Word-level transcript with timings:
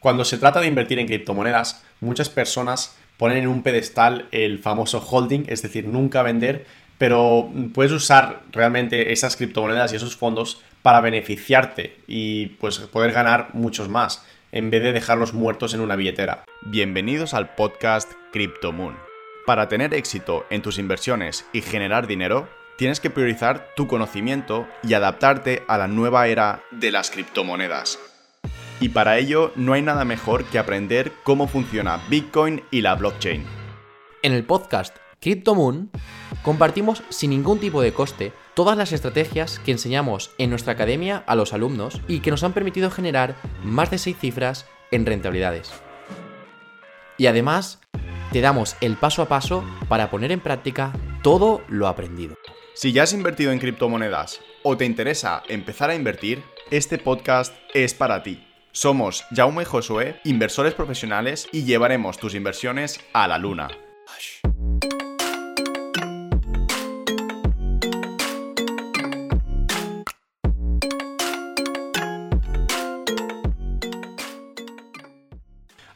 Cuando 0.00 0.24
se 0.24 0.38
trata 0.38 0.62
de 0.62 0.66
invertir 0.66 0.98
en 0.98 1.06
criptomonedas, 1.06 1.84
muchas 2.00 2.30
personas 2.30 2.96
ponen 3.18 3.36
en 3.36 3.48
un 3.48 3.62
pedestal 3.62 4.28
el 4.32 4.58
famoso 4.58 4.98
holding, 4.98 5.44
es 5.48 5.60
decir, 5.60 5.86
nunca 5.86 6.22
vender, 6.22 6.64
pero 6.96 7.50
puedes 7.74 7.92
usar 7.92 8.40
realmente 8.50 9.12
esas 9.12 9.36
criptomonedas 9.36 9.92
y 9.92 9.96
esos 9.96 10.16
fondos 10.16 10.62
para 10.80 11.02
beneficiarte 11.02 11.98
y 12.06 12.46
pues 12.46 12.78
poder 12.78 13.12
ganar 13.12 13.50
muchos 13.52 13.90
más 13.90 14.24
en 14.52 14.70
vez 14.70 14.82
de 14.82 14.94
dejarlos 14.94 15.34
muertos 15.34 15.74
en 15.74 15.80
una 15.80 15.96
billetera. 15.96 16.44
Bienvenidos 16.62 17.34
al 17.34 17.54
podcast 17.54 18.10
CryptoMoon. 18.32 18.96
Para 19.44 19.68
tener 19.68 19.92
éxito 19.92 20.46
en 20.48 20.62
tus 20.62 20.78
inversiones 20.78 21.44
y 21.52 21.60
generar 21.60 22.06
dinero, 22.06 22.48
tienes 22.78 23.00
que 23.00 23.10
priorizar 23.10 23.68
tu 23.76 23.86
conocimiento 23.86 24.66
y 24.82 24.94
adaptarte 24.94 25.62
a 25.68 25.76
la 25.76 25.88
nueva 25.88 26.26
era 26.26 26.62
de 26.70 26.90
las 26.90 27.10
criptomonedas. 27.10 28.09
Y 28.80 28.88
para 28.88 29.18
ello 29.18 29.52
no 29.56 29.74
hay 29.74 29.82
nada 29.82 30.06
mejor 30.06 30.44
que 30.44 30.58
aprender 30.58 31.12
cómo 31.22 31.46
funciona 31.46 32.00
Bitcoin 32.08 32.62
y 32.70 32.80
la 32.80 32.94
blockchain. 32.94 33.44
En 34.22 34.32
el 34.32 34.44
podcast 34.44 34.96
CryptoMoon 35.20 35.90
compartimos 36.42 37.02
sin 37.10 37.30
ningún 37.30 37.60
tipo 37.60 37.82
de 37.82 37.92
coste 37.92 38.32
todas 38.54 38.76
las 38.78 38.92
estrategias 38.92 39.58
que 39.58 39.72
enseñamos 39.72 40.30
en 40.38 40.48
nuestra 40.48 40.72
academia 40.72 41.22
a 41.26 41.34
los 41.34 41.52
alumnos 41.52 42.00
y 42.08 42.20
que 42.20 42.30
nos 42.30 42.42
han 42.42 42.54
permitido 42.54 42.90
generar 42.90 43.36
más 43.62 43.90
de 43.90 43.98
6 43.98 44.16
cifras 44.18 44.66
en 44.90 45.04
rentabilidades. 45.04 45.70
Y 47.18 47.26
además, 47.26 47.80
te 48.32 48.40
damos 48.40 48.76
el 48.80 48.96
paso 48.96 49.20
a 49.20 49.28
paso 49.28 49.62
para 49.88 50.10
poner 50.10 50.32
en 50.32 50.40
práctica 50.40 50.92
todo 51.22 51.62
lo 51.68 51.86
aprendido. 51.86 52.34
Si 52.74 52.92
ya 52.92 53.02
has 53.02 53.12
invertido 53.12 53.52
en 53.52 53.58
criptomonedas 53.58 54.40
o 54.62 54.78
te 54.78 54.86
interesa 54.86 55.42
empezar 55.48 55.90
a 55.90 55.94
invertir, 55.94 56.42
este 56.70 56.96
podcast 56.96 57.54
es 57.74 57.92
para 57.92 58.22
ti. 58.22 58.49
Somos 58.72 59.24
Jaume 59.34 59.62
y 59.62 59.66
Josué, 59.66 60.20
inversores 60.22 60.74
profesionales, 60.74 61.48
y 61.50 61.64
llevaremos 61.64 62.18
tus 62.18 62.36
inversiones 62.36 63.00
a 63.12 63.26
la 63.26 63.36
luna. 63.36 63.68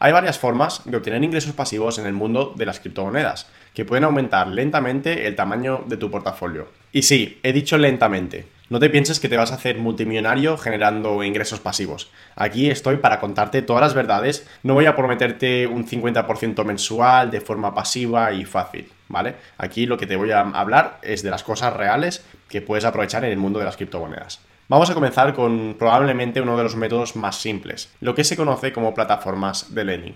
Hay 0.01 0.13
varias 0.13 0.39
formas 0.39 0.83
de 0.85 0.97
obtener 0.97 1.23
ingresos 1.23 1.53
pasivos 1.53 1.99
en 1.99 2.07
el 2.07 2.13
mundo 2.13 2.55
de 2.57 2.67
las 2.67 2.81
criptomonedas, 2.81 3.49
que 3.73 3.85
pueden 3.85 4.05
aumentar 4.05 4.49
lentamente 4.49 5.29
el 5.29 5.37
tamaño 5.37 5.85
de 5.87 5.97
tu 5.97 6.11
portafolio. 6.11 6.69
Y 6.93 7.03
sí, 7.03 7.39
he 7.45 7.53
dicho 7.53 7.79
lentamente, 7.79 8.47
no 8.71 8.81
te 8.81 8.89
pienses 8.89 9.21
que 9.21 9.29
te 9.29 9.37
vas 9.37 9.53
a 9.53 9.57
hacer 9.57 9.77
multimillonario 9.77 10.57
generando 10.57 11.23
ingresos 11.23 11.61
pasivos. 11.61 12.11
Aquí 12.35 12.71
estoy 12.71 12.97
para 12.97 13.21
contarte 13.21 13.61
todas 13.61 13.83
las 13.83 13.93
verdades. 13.93 14.49
No 14.63 14.73
voy 14.73 14.87
a 14.87 14.97
prometerte 14.97 15.67
un 15.67 15.87
50% 15.87 16.65
mensual 16.65 17.31
de 17.31 17.43
forma 17.43 17.75
pasiva 17.75 18.33
y 18.33 18.47
fácil, 18.47 18.91
¿vale? 19.09 19.35
Aquí 19.59 19.85
lo 19.85 19.99
que 19.99 20.07
te 20.07 20.17
voy 20.17 20.31
a 20.31 20.41
hablar 20.41 20.99
es 21.03 21.23
de 21.23 21.31
las 21.31 21.43
cosas 21.43 21.75
reales 21.75 22.25
que 22.49 22.63
puedes 22.63 22.87
aprovechar 22.87 23.23
en 23.27 23.33
el 23.33 23.39
mundo 23.39 23.59
de 23.59 23.67
las 23.67 23.77
criptomonedas. 23.77 24.41
Vamos 24.69 24.89
a 24.89 24.95
comenzar 24.95 25.35
con 25.35 25.77
probablemente 25.79 26.41
uno 26.41 26.57
de 26.57 26.63
los 26.63 26.75
métodos 26.75 27.17
más 27.17 27.37
simples, 27.37 27.93
lo 28.01 28.15
que 28.15 28.25
se 28.25 28.37
conoce 28.37 28.73
como 28.73 28.95
plataformas 28.95 29.75
de 29.75 29.85
lending. 29.85 30.15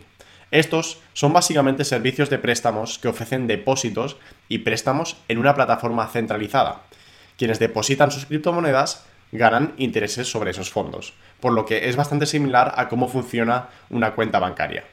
Estos 0.50 1.02
son 1.12 1.34
básicamente 1.34 1.84
servicios 1.84 2.30
de 2.30 2.38
préstamos 2.38 2.98
que 2.98 3.08
ofrecen 3.08 3.46
depósitos 3.46 4.16
y 4.48 4.58
préstamos 4.58 5.18
en 5.28 5.36
una 5.36 5.54
plataforma 5.54 6.06
centralizada 6.06 6.87
quienes 7.38 7.58
depositan 7.58 8.10
sus 8.10 8.26
criptomonedas 8.26 9.06
ganan 9.32 9.72
intereses 9.78 10.30
sobre 10.30 10.50
esos 10.50 10.70
fondos, 10.70 11.14
por 11.40 11.52
lo 11.52 11.64
que 11.64 11.88
es 11.88 11.96
bastante 11.96 12.26
similar 12.26 12.74
a 12.76 12.88
cómo 12.88 13.08
funciona 13.08 13.68
una 13.88 14.14
cuenta 14.14 14.38
bancaria. 14.38 14.84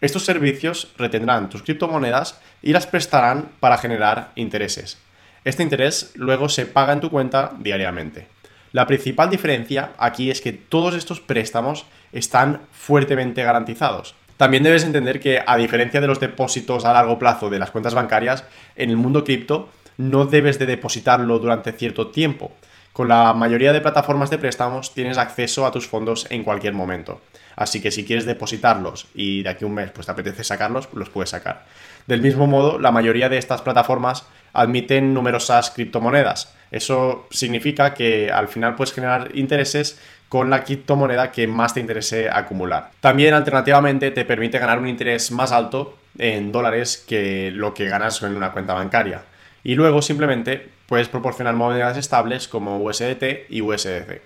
Estos 0.00 0.24
servicios 0.24 0.92
retendrán 0.98 1.48
tus 1.48 1.62
criptomonedas 1.62 2.38
y 2.62 2.72
las 2.72 2.86
prestarán 2.86 3.48
para 3.60 3.78
generar 3.78 4.32
intereses. 4.34 4.98
Este 5.44 5.62
interés 5.62 6.12
luego 6.16 6.48
se 6.48 6.66
paga 6.66 6.92
en 6.92 7.00
tu 7.00 7.10
cuenta 7.10 7.52
diariamente. 7.58 8.28
La 8.72 8.86
principal 8.86 9.30
diferencia 9.30 9.92
aquí 9.96 10.30
es 10.30 10.40
que 10.40 10.52
todos 10.52 10.94
estos 10.94 11.20
préstamos 11.20 11.86
están 12.12 12.62
fuertemente 12.72 13.42
garantizados. 13.42 14.14
También 14.36 14.64
debes 14.64 14.84
entender 14.84 15.18
que 15.18 15.42
a 15.46 15.56
diferencia 15.56 16.00
de 16.00 16.08
los 16.08 16.20
depósitos 16.20 16.84
a 16.84 16.92
largo 16.92 17.18
plazo 17.18 17.48
de 17.48 17.58
las 17.58 17.70
cuentas 17.70 17.94
bancarias, 17.94 18.44
en 18.74 18.90
el 18.90 18.96
mundo 18.98 19.24
cripto 19.24 19.70
no 19.96 20.26
debes 20.26 20.58
de 20.58 20.66
depositarlo 20.66 21.38
durante 21.38 21.72
cierto 21.72 22.08
tiempo. 22.08 22.52
Con 22.92 23.08
la 23.08 23.34
mayoría 23.34 23.74
de 23.74 23.82
plataformas 23.82 24.30
de 24.30 24.38
préstamos 24.38 24.94
tienes 24.94 25.18
acceso 25.18 25.66
a 25.66 25.70
tus 25.70 25.86
fondos 25.86 26.26
en 26.30 26.44
cualquier 26.44 26.72
momento. 26.72 27.20
Así 27.54 27.80
que 27.80 27.90
si 27.90 28.04
quieres 28.04 28.26
depositarlos 28.26 29.08
y 29.14 29.42
de 29.42 29.50
aquí 29.50 29.64
a 29.64 29.68
un 29.68 29.74
mes 29.74 29.90
pues 29.90 30.06
te 30.06 30.12
apetece 30.12 30.44
sacarlos, 30.44 30.88
los 30.94 31.10
puedes 31.10 31.30
sacar. 31.30 31.64
Del 32.06 32.22
mismo 32.22 32.46
modo, 32.46 32.78
la 32.78 32.92
mayoría 32.92 33.28
de 33.28 33.38
estas 33.38 33.62
plataformas 33.62 34.26
admiten 34.52 35.12
numerosas 35.12 35.70
criptomonedas. 35.70 36.54
Eso 36.70 37.26
significa 37.30 37.94
que 37.94 38.30
al 38.30 38.48
final 38.48 38.76
puedes 38.76 38.94
generar 38.94 39.30
intereses 39.34 40.00
con 40.28 40.50
la 40.50 40.64
criptomoneda 40.64 41.30
que 41.30 41.46
más 41.46 41.74
te 41.74 41.80
interese 41.80 42.28
acumular. 42.30 42.90
También 43.00 43.34
alternativamente 43.34 44.10
te 44.10 44.24
permite 44.24 44.58
ganar 44.58 44.78
un 44.78 44.88
interés 44.88 45.30
más 45.30 45.52
alto 45.52 45.98
en 46.18 46.50
dólares 46.50 47.04
que 47.06 47.50
lo 47.52 47.74
que 47.74 47.86
ganas 47.86 48.22
en 48.22 48.36
una 48.36 48.52
cuenta 48.52 48.74
bancaria 48.74 49.22
y 49.66 49.74
luego 49.74 50.00
simplemente 50.00 50.68
puedes 50.86 51.08
proporcionar 51.08 51.56
monedas 51.56 51.96
estables 51.96 52.46
como 52.46 52.78
USDT 52.78 53.50
y 53.50 53.62
USDC. 53.62 54.22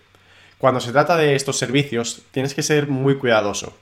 Cuando 0.59 0.81
se 0.81 0.93
trata 0.93 1.17
de 1.17 1.34
estos 1.34 1.56
servicios, 1.56 2.25
tienes 2.31 2.53
que 2.53 2.62
ser 2.62 2.89
muy 2.89 3.17
cuidadoso. 3.17 3.75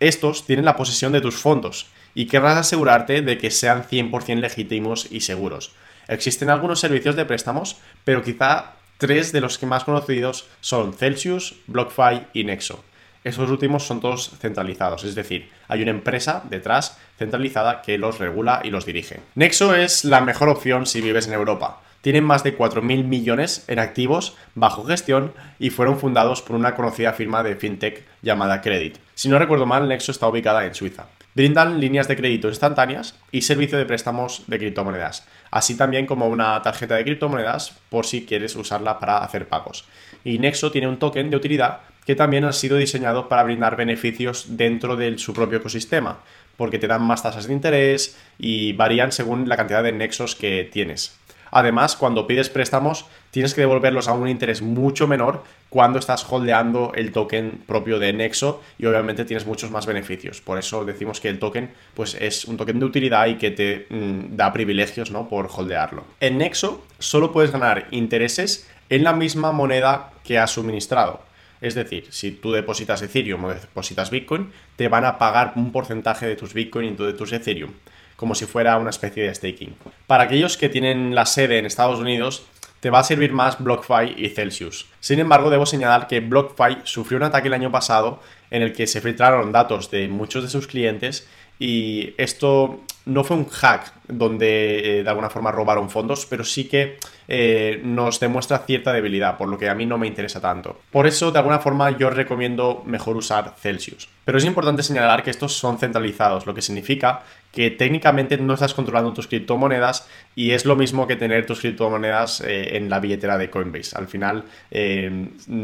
Estos 0.00 0.44
tienen 0.44 0.66
la 0.66 0.76
posesión 0.76 1.12
de 1.12 1.22
tus 1.22 1.36
fondos 1.36 1.86
y 2.14 2.26
querrás 2.26 2.58
asegurarte 2.58 3.22
de 3.22 3.38
que 3.38 3.50
sean 3.50 3.84
100% 3.84 4.40
legítimos 4.40 5.10
y 5.10 5.22
seguros. 5.22 5.74
Existen 6.08 6.50
algunos 6.50 6.80
servicios 6.80 7.16
de 7.16 7.24
préstamos, 7.24 7.78
pero 8.04 8.22
quizá 8.22 8.72
tres 8.98 9.32
de 9.32 9.40
los 9.40 9.56
que 9.56 9.64
más 9.64 9.84
conocidos 9.84 10.46
son 10.60 10.92
Celsius, 10.92 11.54
BlockFi 11.68 12.26
y 12.34 12.44
Nexo. 12.44 12.84
Esos 13.24 13.50
últimos 13.50 13.86
son 13.86 14.00
todos 14.00 14.32
centralizados, 14.40 15.04
es 15.04 15.14
decir, 15.14 15.48
hay 15.68 15.82
una 15.82 15.92
empresa 15.92 16.42
detrás 16.50 16.98
centralizada 17.18 17.80
que 17.82 17.96
los 17.96 18.18
regula 18.18 18.60
y 18.64 18.70
los 18.70 18.84
dirige. 18.84 19.20
Nexo 19.36 19.74
es 19.74 20.04
la 20.04 20.20
mejor 20.20 20.48
opción 20.48 20.86
si 20.86 21.00
vives 21.00 21.28
en 21.28 21.34
Europa. 21.34 21.80
Tienen 22.00 22.24
más 22.24 22.42
de 22.42 22.58
4.000 22.58 23.04
millones 23.04 23.64
en 23.68 23.78
activos 23.78 24.36
bajo 24.56 24.84
gestión 24.84 25.32
y 25.60 25.70
fueron 25.70 26.00
fundados 26.00 26.42
por 26.42 26.56
una 26.56 26.74
conocida 26.74 27.12
firma 27.12 27.44
de 27.44 27.54
fintech 27.54 28.04
llamada 28.22 28.60
Credit. 28.60 28.98
Si 29.14 29.28
no 29.28 29.38
recuerdo 29.38 29.66
mal, 29.66 29.88
Nexo 29.88 30.10
está 30.10 30.26
ubicada 30.26 30.66
en 30.66 30.74
Suiza. 30.74 31.06
Brindan 31.34 31.80
líneas 31.80 32.08
de 32.08 32.16
crédito 32.16 32.48
instantáneas 32.48 33.14
y 33.30 33.42
servicio 33.42 33.78
de 33.78 33.86
préstamos 33.86 34.42
de 34.48 34.58
criptomonedas, 34.58 35.26
así 35.50 35.76
también 35.76 36.06
como 36.06 36.26
una 36.26 36.60
tarjeta 36.60 36.96
de 36.96 37.04
criptomonedas 37.04 37.72
por 37.88 38.04
si 38.04 38.26
quieres 38.26 38.56
usarla 38.56 38.98
para 38.98 39.18
hacer 39.18 39.46
pagos. 39.46 39.84
Y 40.24 40.40
Nexo 40.40 40.72
tiene 40.72 40.88
un 40.88 40.98
token 40.98 41.30
de 41.30 41.36
utilidad 41.36 41.80
que 42.04 42.16
también 42.16 42.44
ha 42.44 42.52
sido 42.52 42.76
diseñado 42.76 43.28
para 43.28 43.44
brindar 43.44 43.76
beneficios 43.76 44.56
dentro 44.56 44.96
de 44.96 45.18
su 45.18 45.32
propio 45.32 45.58
ecosistema, 45.58 46.20
porque 46.56 46.78
te 46.78 46.86
dan 46.86 47.02
más 47.02 47.22
tasas 47.22 47.46
de 47.46 47.54
interés 47.54 48.16
y 48.38 48.72
varían 48.72 49.12
según 49.12 49.48
la 49.48 49.56
cantidad 49.56 49.82
de 49.82 49.92
nexos 49.92 50.34
que 50.34 50.68
tienes. 50.72 51.18
Además, 51.54 51.96
cuando 51.96 52.26
pides 52.26 52.48
préstamos, 52.48 53.04
tienes 53.30 53.52
que 53.52 53.60
devolverlos 53.60 54.08
a 54.08 54.14
un 54.14 54.26
interés 54.26 54.62
mucho 54.62 55.06
menor 55.06 55.44
cuando 55.68 55.98
estás 55.98 56.24
holdeando 56.28 56.92
el 56.94 57.12
token 57.12 57.62
propio 57.66 57.98
de 57.98 58.14
Nexo 58.14 58.62
y 58.78 58.86
obviamente 58.86 59.26
tienes 59.26 59.46
muchos 59.46 59.70
más 59.70 59.84
beneficios. 59.84 60.40
Por 60.40 60.58
eso 60.58 60.86
decimos 60.86 61.20
que 61.20 61.28
el 61.28 61.38
token 61.38 61.70
pues, 61.92 62.14
es 62.14 62.46
un 62.46 62.56
token 62.56 62.80
de 62.80 62.86
utilidad 62.86 63.26
y 63.26 63.34
que 63.36 63.50
te 63.50 63.86
mm, 63.90 64.34
da 64.34 64.50
privilegios 64.50 65.10
¿no? 65.10 65.28
por 65.28 65.46
holdearlo. 65.54 66.04
En 66.20 66.38
Nexo 66.38 66.86
solo 66.98 67.32
puedes 67.32 67.50
ganar 67.50 67.86
intereses 67.90 68.70
en 68.88 69.04
la 69.04 69.12
misma 69.12 69.52
moneda 69.52 70.10
que 70.24 70.38
has 70.38 70.52
suministrado. 70.52 71.20
Es 71.62 71.76
decir, 71.76 72.08
si 72.10 72.32
tú 72.32 72.50
depositas 72.50 73.00
Ethereum 73.02 73.44
o 73.44 73.54
depositas 73.54 74.10
Bitcoin, 74.10 74.50
te 74.74 74.88
van 74.88 75.04
a 75.04 75.16
pagar 75.16 75.52
un 75.54 75.70
porcentaje 75.70 76.26
de 76.26 76.34
tus 76.34 76.52
Bitcoin 76.52 76.88
y 76.92 76.96
de 76.96 77.12
tus 77.12 77.32
Ethereum, 77.32 77.70
como 78.16 78.34
si 78.34 78.46
fuera 78.46 78.76
una 78.78 78.90
especie 78.90 79.22
de 79.22 79.34
staking. 79.34 79.76
Para 80.08 80.24
aquellos 80.24 80.56
que 80.56 80.68
tienen 80.68 81.14
la 81.14 81.24
sede 81.24 81.58
en 81.58 81.66
Estados 81.66 82.00
Unidos, 82.00 82.44
te 82.80 82.90
va 82.90 82.98
a 82.98 83.04
servir 83.04 83.32
más 83.32 83.62
BlockFi 83.62 84.14
y 84.16 84.28
Celsius. 84.30 84.86
Sin 84.98 85.20
embargo, 85.20 85.50
debo 85.50 85.64
señalar 85.64 86.08
que 86.08 86.18
BlockFi 86.18 86.78
sufrió 86.82 87.18
un 87.18 87.22
ataque 87.22 87.46
el 87.46 87.54
año 87.54 87.70
pasado 87.70 88.20
en 88.50 88.62
el 88.62 88.72
que 88.72 88.88
se 88.88 89.00
filtraron 89.00 89.52
datos 89.52 89.88
de 89.92 90.08
muchos 90.08 90.42
de 90.42 90.50
sus 90.50 90.66
clientes 90.66 91.28
y 91.62 92.12
esto 92.18 92.80
no 93.06 93.22
fue 93.22 93.36
un 93.36 93.48
hack 93.48 93.92
donde 94.08 94.98
eh, 94.98 95.02
de 95.04 95.08
alguna 95.08 95.30
forma 95.30 95.52
robaron 95.52 95.90
fondos, 95.90 96.26
pero 96.26 96.42
sí 96.42 96.64
que 96.64 96.98
eh, 97.28 97.80
nos 97.84 98.18
demuestra 98.18 98.58
cierta 98.58 98.92
debilidad, 98.92 99.38
por 99.38 99.48
lo 99.48 99.56
que 99.56 99.68
a 99.68 99.74
mí 99.76 99.86
no 99.86 99.96
me 99.96 100.08
interesa 100.08 100.40
tanto. 100.40 100.80
Por 100.90 101.06
eso, 101.06 101.30
de 101.30 101.38
alguna 101.38 101.60
forma, 101.60 101.96
yo 101.96 102.10
recomiendo 102.10 102.82
mejor 102.84 103.16
usar 103.16 103.54
Celsius. 103.60 104.08
Pero 104.24 104.38
es 104.38 104.44
importante 104.44 104.82
señalar 104.82 105.22
que 105.22 105.30
estos 105.30 105.52
son 105.56 105.78
centralizados, 105.78 106.46
lo 106.46 106.54
que 106.54 106.62
significa 106.62 107.22
que 107.52 107.70
técnicamente 107.70 108.36
no 108.38 108.54
estás 108.54 108.74
controlando 108.74 109.12
tus 109.12 109.28
criptomonedas 109.28 110.08
y 110.34 110.50
es 110.50 110.64
lo 110.64 110.74
mismo 110.74 111.06
que 111.06 111.14
tener 111.14 111.46
tus 111.46 111.60
criptomonedas 111.60 112.40
eh, 112.40 112.76
en 112.76 112.90
la 112.90 112.98
billetera 112.98 113.38
de 113.38 113.50
Coinbase. 113.50 113.96
Al 113.96 114.08
final, 114.08 114.44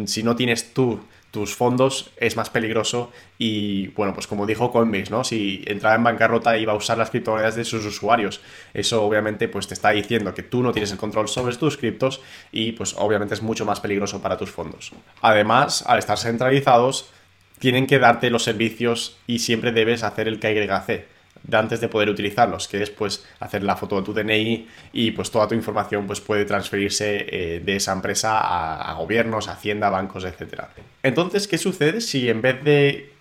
si 0.04 0.22
no 0.22 0.36
tienes 0.36 0.72
tú 0.74 1.00
tus 1.30 1.54
fondos 1.54 2.10
es 2.16 2.36
más 2.36 2.48
peligroso 2.50 3.12
y 3.36 3.88
bueno, 3.88 4.14
pues 4.14 4.26
como 4.26 4.46
dijo 4.46 4.70
Coinbase, 4.70 5.10
¿no? 5.10 5.24
Si 5.24 5.62
entraba 5.66 5.96
en 5.96 6.04
bancarrota 6.04 6.56
iba 6.56 6.72
a 6.72 6.76
usar 6.76 6.96
las 6.96 7.10
criptomonedas 7.10 7.54
de 7.54 7.64
sus 7.64 7.84
usuarios. 7.84 8.40
Eso 8.72 9.04
obviamente 9.04 9.48
pues 9.48 9.68
te 9.68 9.74
está 9.74 9.90
diciendo 9.90 10.34
que 10.34 10.42
tú 10.42 10.62
no 10.62 10.72
tienes 10.72 10.90
el 10.90 10.98
control 10.98 11.28
sobre 11.28 11.54
tus 11.56 11.76
criptos 11.76 12.22
y 12.50 12.72
pues 12.72 12.94
obviamente 12.96 13.34
es 13.34 13.42
mucho 13.42 13.66
más 13.66 13.80
peligroso 13.80 14.22
para 14.22 14.36
tus 14.36 14.50
fondos. 14.50 14.92
Además, 15.20 15.84
al 15.86 15.98
estar 15.98 16.18
centralizados, 16.18 17.10
tienen 17.58 17.86
que 17.86 17.98
darte 17.98 18.30
los 18.30 18.44
servicios 18.44 19.18
y 19.26 19.40
siempre 19.40 19.72
debes 19.72 20.04
hacer 20.04 20.28
el 20.28 20.40
KYC 20.40 21.17
de 21.48 21.56
antes 21.56 21.80
de 21.80 21.88
poder 21.88 22.10
utilizarlos, 22.10 22.68
que 22.68 22.82
es 22.82 22.90
pues 22.90 23.26
hacer 23.40 23.64
la 23.64 23.74
foto 23.74 23.96
de 23.96 24.02
tu 24.02 24.12
DNI 24.12 24.68
y 24.92 25.10
pues 25.10 25.30
toda 25.30 25.48
tu 25.48 25.54
información 25.54 26.06
pues 26.06 26.20
puede 26.20 26.44
transferirse 26.44 27.26
eh, 27.28 27.60
de 27.64 27.76
esa 27.76 27.92
empresa 27.92 28.38
a, 28.38 28.90
a, 28.90 28.94
gobiernos, 28.94 29.48
hacienda, 29.48 29.88
bancos, 29.88 30.24
etc. 30.24 30.64
Entonces, 31.02 31.48
¿qué 31.48 31.58
sucede 31.58 32.02
si 32.02 32.28
en 32.28 32.42
vez 32.42 32.62
de 32.62 33.12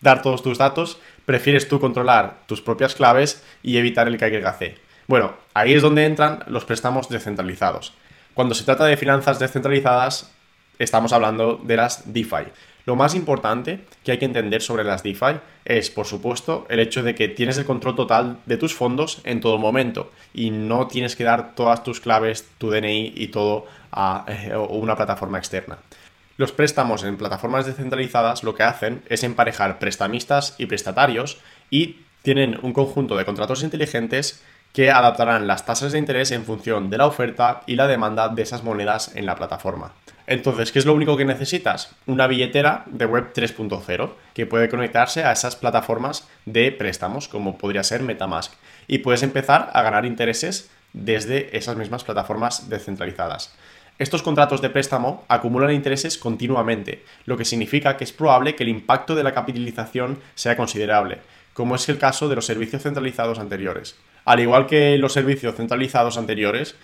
dar 0.00 0.22
todos 0.22 0.42
tus 0.42 0.58
datos, 0.58 0.98
prefieres 1.26 1.68
tú 1.68 1.80
controlar 1.80 2.38
tus 2.46 2.60
propias 2.60 2.94
claves 2.94 3.42
y 3.62 3.76
evitar 3.76 4.06
el 4.06 4.16
KYC? 4.16 4.78
Bueno, 5.08 5.34
ahí 5.52 5.74
es 5.74 5.82
donde 5.82 6.06
entran 6.06 6.44
los 6.46 6.64
préstamos 6.64 7.08
descentralizados. 7.08 7.94
Cuando 8.34 8.54
se 8.54 8.64
trata 8.64 8.84
de 8.86 8.96
finanzas 8.96 9.38
descentralizadas, 9.38 10.32
estamos 10.78 11.12
hablando 11.12 11.60
de 11.62 11.76
las 11.76 12.12
DeFi. 12.12 12.46
Lo 12.84 12.96
más 12.96 13.14
importante 13.14 13.84
que 14.02 14.12
hay 14.12 14.18
que 14.18 14.24
entender 14.24 14.60
sobre 14.60 14.82
las 14.82 15.02
DeFi 15.02 15.38
es, 15.64 15.90
por 15.90 16.06
supuesto, 16.06 16.66
el 16.68 16.80
hecho 16.80 17.02
de 17.02 17.14
que 17.14 17.28
tienes 17.28 17.56
el 17.58 17.64
control 17.64 17.94
total 17.94 18.38
de 18.46 18.56
tus 18.56 18.74
fondos 18.74 19.20
en 19.24 19.40
todo 19.40 19.58
momento 19.58 20.10
y 20.34 20.50
no 20.50 20.88
tienes 20.88 21.14
que 21.14 21.24
dar 21.24 21.54
todas 21.54 21.84
tus 21.84 22.00
claves, 22.00 22.48
tu 22.58 22.70
DNI 22.70 23.12
y 23.14 23.28
todo 23.28 23.66
a 23.92 24.24
eh, 24.26 24.56
una 24.56 24.96
plataforma 24.96 25.38
externa. 25.38 25.78
Los 26.38 26.50
préstamos 26.50 27.04
en 27.04 27.16
plataformas 27.16 27.66
descentralizadas 27.66 28.42
lo 28.42 28.54
que 28.54 28.64
hacen 28.64 29.02
es 29.08 29.22
emparejar 29.22 29.78
prestamistas 29.78 30.56
y 30.58 30.66
prestatarios 30.66 31.38
y 31.70 31.98
tienen 32.22 32.58
un 32.62 32.72
conjunto 32.72 33.16
de 33.16 33.24
contratos 33.24 33.62
inteligentes 33.62 34.42
que 34.72 34.90
adaptarán 34.90 35.46
las 35.46 35.66
tasas 35.66 35.92
de 35.92 35.98
interés 35.98 36.32
en 36.32 36.44
función 36.44 36.88
de 36.88 36.98
la 36.98 37.06
oferta 37.06 37.62
y 37.66 37.76
la 37.76 37.86
demanda 37.86 38.28
de 38.28 38.42
esas 38.42 38.64
monedas 38.64 39.14
en 39.14 39.26
la 39.26 39.36
plataforma. 39.36 39.92
Entonces, 40.32 40.72
¿qué 40.72 40.78
es 40.78 40.86
lo 40.86 40.94
único 40.94 41.18
que 41.18 41.26
necesitas? 41.26 41.94
Una 42.06 42.26
billetera 42.26 42.84
de 42.86 43.04
web 43.04 43.34
3.0 43.34 44.12
que 44.32 44.46
puede 44.46 44.70
conectarse 44.70 45.24
a 45.24 45.32
esas 45.32 45.56
plataformas 45.56 46.26
de 46.46 46.72
préstamos, 46.72 47.28
como 47.28 47.58
podría 47.58 47.82
ser 47.82 48.02
Metamask, 48.02 48.54
y 48.88 49.00
puedes 49.00 49.22
empezar 49.22 49.68
a 49.74 49.82
ganar 49.82 50.06
intereses 50.06 50.70
desde 50.94 51.54
esas 51.54 51.76
mismas 51.76 52.02
plataformas 52.02 52.70
descentralizadas. 52.70 53.54
Estos 53.98 54.22
contratos 54.22 54.62
de 54.62 54.70
préstamo 54.70 55.22
acumulan 55.28 55.70
intereses 55.70 56.16
continuamente, 56.16 57.04
lo 57.26 57.36
que 57.36 57.44
significa 57.44 57.98
que 57.98 58.04
es 58.04 58.12
probable 58.12 58.54
que 58.54 58.62
el 58.62 58.70
impacto 58.70 59.14
de 59.14 59.24
la 59.24 59.34
capitalización 59.34 60.18
sea 60.34 60.56
considerable, 60.56 61.18
como 61.52 61.74
es 61.74 61.86
el 61.90 61.98
caso 61.98 62.30
de 62.30 62.36
los 62.36 62.46
servicios 62.46 62.84
centralizados 62.84 63.38
anteriores. 63.38 63.98
Al 64.24 64.40
igual 64.40 64.66
que 64.66 64.96
los 64.96 65.12
servicios 65.12 65.56
centralizados 65.56 66.16
anteriores, 66.16 66.74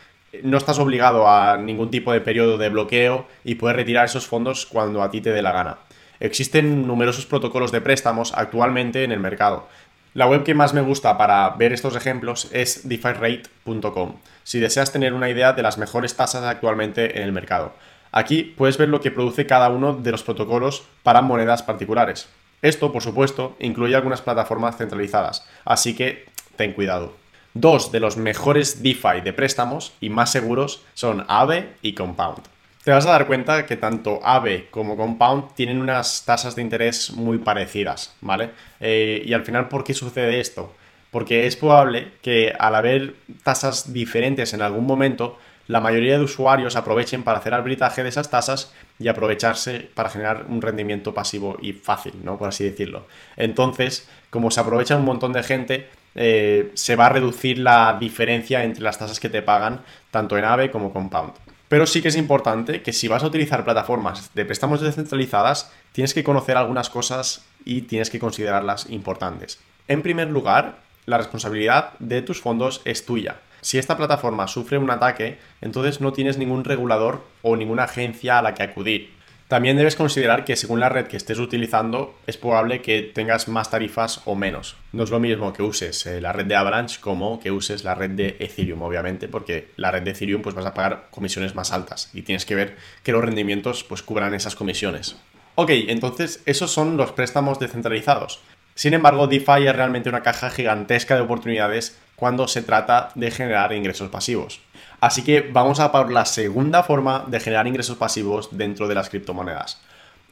no 0.42 0.58
estás 0.58 0.78
obligado 0.78 1.28
a 1.28 1.56
ningún 1.56 1.90
tipo 1.90 2.12
de 2.12 2.20
periodo 2.20 2.58
de 2.58 2.68
bloqueo 2.68 3.26
y 3.44 3.54
puedes 3.56 3.76
retirar 3.76 4.04
esos 4.04 4.26
fondos 4.26 4.66
cuando 4.66 5.02
a 5.02 5.10
ti 5.10 5.20
te 5.20 5.32
dé 5.32 5.42
la 5.42 5.52
gana. 5.52 5.78
Existen 6.20 6.86
numerosos 6.86 7.26
protocolos 7.26 7.72
de 7.72 7.80
préstamos 7.80 8.32
actualmente 8.34 9.04
en 9.04 9.12
el 9.12 9.20
mercado. 9.20 9.68
La 10.14 10.26
web 10.26 10.42
que 10.42 10.54
más 10.54 10.74
me 10.74 10.80
gusta 10.80 11.16
para 11.16 11.48
ver 11.50 11.72
estos 11.72 11.94
ejemplos 11.94 12.48
es 12.52 12.88
defirate.com, 12.88 14.16
si 14.42 14.58
deseas 14.58 14.90
tener 14.90 15.12
una 15.12 15.30
idea 15.30 15.52
de 15.52 15.62
las 15.62 15.78
mejores 15.78 16.16
tasas 16.16 16.44
actualmente 16.44 17.18
en 17.18 17.22
el 17.22 17.32
mercado. 17.32 17.74
Aquí 18.10 18.42
puedes 18.42 18.78
ver 18.78 18.88
lo 18.88 19.00
que 19.00 19.10
produce 19.10 19.46
cada 19.46 19.68
uno 19.68 19.94
de 19.94 20.10
los 20.10 20.22
protocolos 20.22 20.84
para 21.02 21.22
monedas 21.22 21.62
particulares. 21.62 22.28
Esto, 22.62 22.90
por 22.90 23.02
supuesto, 23.02 23.54
incluye 23.60 23.94
algunas 23.94 24.22
plataformas 24.22 24.76
centralizadas, 24.76 25.46
así 25.64 25.94
que 25.94 26.26
ten 26.56 26.72
cuidado. 26.72 27.12
Dos 27.60 27.90
de 27.90 27.98
los 27.98 28.16
mejores 28.16 28.84
DeFi 28.84 29.20
de 29.24 29.32
préstamos 29.32 29.92
y 30.00 30.10
más 30.10 30.30
seguros 30.30 30.84
son 30.94 31.24
Aave 31.26 31.74
y 31.82 31.92
Compound. 31.92 32.44
Te 32.84 32.92
vas 32.92 33.04
a 33.04 33.10
dar 33.10 33.26
cuenta 33.26 33.66
que 33.66 33.76
tanto 33.76 34.20
Aave 34.22 34.68
como 34.70 34.96
Compound 34.96 35.54
tienen 35.56 35.80
unas 35.80 36.24
tasas 36.24 36.54
de 36.54 36.62
interés 36.62 37.10
muy 37.14 37.38
parecidas, 37.38 38.14
¿vale? 38.20 38.50
Eh, 38.78 39.24
y 39.26 39.32
al 39.32 39.44
final, 39.44 39.66
¿por 39.66 39.82
qué 39.82 39.92
sucede 39.92 40.38
esto? 40.38 40.72
Porque 41.10 41.48
es 41.48 41.56
probable 41.56 42.12
que 42.22 42.54
al 42.56 42.76
haber 42.76 43.16
tasas 43.42 43.92
diferentes 43.92 44.54
en 44.54 44.62
algún 44.62 44.86
momento, 44.86 45.36
la 45.66 45.80
mayoría 45.80 46.16
de 46.16 46.22
usuarios 46.22 46.76
aprovechen 46.76 47.24
para 47.24 47.38
hacer 47.38 47.54
arbitraje 47.54 48.04
de 48.04 48.10
esas 48.10 48.30
tasas 48.30 48.72
y 49.00 49.08
aprovecharse 49.08 49.90
para 49.94 50.10
generar 50.10 50.46
un 50.48 50.62
rendimiento 50.62 51.12
pasivo 51.12 51.58
y 51.60 51.72
fácil, 51.72 52.14
¿no? 52.22 52.38
Por 52.38 52.50
así 52.50 52.62
decirlo. 52.62 53.08
Entonces, 53.36 54.08
como 54.30 54.52
se 54.52 54.60
aprovecha 54.60 54.96
un 54.96 55.04
montón 55.04 55.32
de 55.32 55.42
gente, 55.42 55.88
eh, 56.14 56.70
se 56.74 56.96
va 56.96 57.06
a 57.06 57.10
reducir 57.10 57.58
la 57.58 57.96
diferencia 58.00 58.64
entre 58.64 58.82
las 58.82 58.98
tasas 58.98 59.20
que 59.20 59.28
te 59.28 59.42
pagan 59.42 59.82
tanto 60.10 60.36
en 60.36 60.44
AVE 60.44 60.70
como 60.70 60.92
Compound. 60.92 61.32
Pero 61.68 61.86
sí 61.86 62.00
que 62.00 62.08
es 62.08 62.16
importante 62.16 62.82
que 62.82 62.92
si 62.92 63.08
vas 63.08 63.22
a 63.22 63.26
utilizar 63.26 63.64
plataformas 63.64 64.34
de 64.34 64.44
préstamos 64.44 64.80
descentralizadas, 64.80 65.70
tienes 65.92 66.14
que 66.14 66.24
conocer 66.24 66.56
algunas 66.56 66.88
cosas 66.88 67.44
y 67.64 67.82
tienes 67.82 68.08
que 68.08 68.18
considerarlas 68.18 68.88
importantes. 68.88 69.58
En 69.86 70.02
primer 70.02 70.30
lugar, 70.30 70.78
la 71.04 71.18
responsabilidad 71.18 71.92
de 71.98 72.22
tus 72.22 72.40
fondos 72.40 72.80
es 72.84 73.04
tuya. 73.04 73.36
Si 73.60 73.76
esta 73.76 73.96
plataforma 73.96 74.48
sufre 74.48 74.78
un 74.78 74.90
ataque, 74.90 75.38
entonces 75.60 76.00
no 76.00 76.12
tienes 76.12 76.38
ningún 76.38 76.64
regulador 76.64 77.24
o 77.42 77.56
ninguna 77.56 77.84
agencia 77.84 78.38
a 78.38 78.42
la 78.42 78.54
que 78.54 78.62
acudir. 78.62 79.17
También 79.48 79.78
debes 79.78 79.96
considerar 79.96 80.44
que 80.44 80.56
según 80.56 80.78
la 80.78 80.90
red 80.90 81.06
que 81.06 81.16
estés 81.16 81.38
utilizando 81.38 82.14
es 82.26 82.36
probable 82.36 82.82
que 82.82 83.00
tengas 83.00 83.48
más 83.48 83.70
tarifas 83.70 84.20
o 84.26 84.34
menos. 84.34 84.76
No 84.92 85.04
es 85.04 85.10
lo 85.10 85.20
mismo 85.20 85.54
que 85.54 85.62
uses 85.62 86.04
eh, 86.04 86.20
la 86.20 86.34
red 86.34 86.44
de 86.44 86.54
Avalanche 86.54 87.00
como 87.00 87.40
que 87.40 87.50
uses 87.50 87.82
la 87.82 87.94
red 87.94 88.10
de 88.10 88.36
Ethereum, 88.40 88.82
obviamente, 88.82 89.26
porque 89.26 89.70
la 89.76 89.90
red 89.90 90.02
de 90.02 90.10
Ethereum 90.10 90.42
pues 90.42 90.54
vas 90.54 90.66
a 90.66 90.74
pagar 90.74 91.08
comisiones 91.10 91.54
más 91.54 91.72
altas 91.72 92.10
y 92.12 92.22
tienes 92.22 92.44
que 92.44 92.56
ver 92.56 92.76
que 93.02 93.12
los 93.12 93.24
rendimientos 93.24 93.84
pues 93.84 94.02
cubran 94.02 94.34
esas 94.34 94.54
comisiones. 94.54 95.16
Ok, 95.54 95.70
entonces 95.88 96.42
esos 96.44 96.70
son 96.70 96.98
los 96.98 97.12
préstamos 97.12 97.58
descentralizados. 97.58 98.40
Sin 98.74 98.92
embargo, 98.92 99.28
DeFi 99.28 99.66
es 99.66 99.74
realmente 99.74 100.10
una 100.10 100.22
caja 100.22 100.50
gigantesca 100.50 101.14
de 101.14 101.22
oportunidades 101.22 101.98
cuando 102.18 102.48
se 102.48 102.62
trata 102.62 103.10
de 103.14 103.30
generar 103.30 103.72
ingresos 103.72 104.10
pasivos. 104.10 104.60
Así 105.00 105.22
que 105.22 105.40
vamos 105.40 105.78
a 105.78 105.92
por 105.92 106.10
la 106.10 106.24
segunda 106.24 106.82
forma 106.82 107.24
de 107.28 107.38
generar 107.38 107.68
ingresos 107.68 107.96
pasivos 107.96 108.48
dentro 108.50 108.88
de 108.88 108.96
las 108.96 109.08
criptomonedas. 109.08 109.80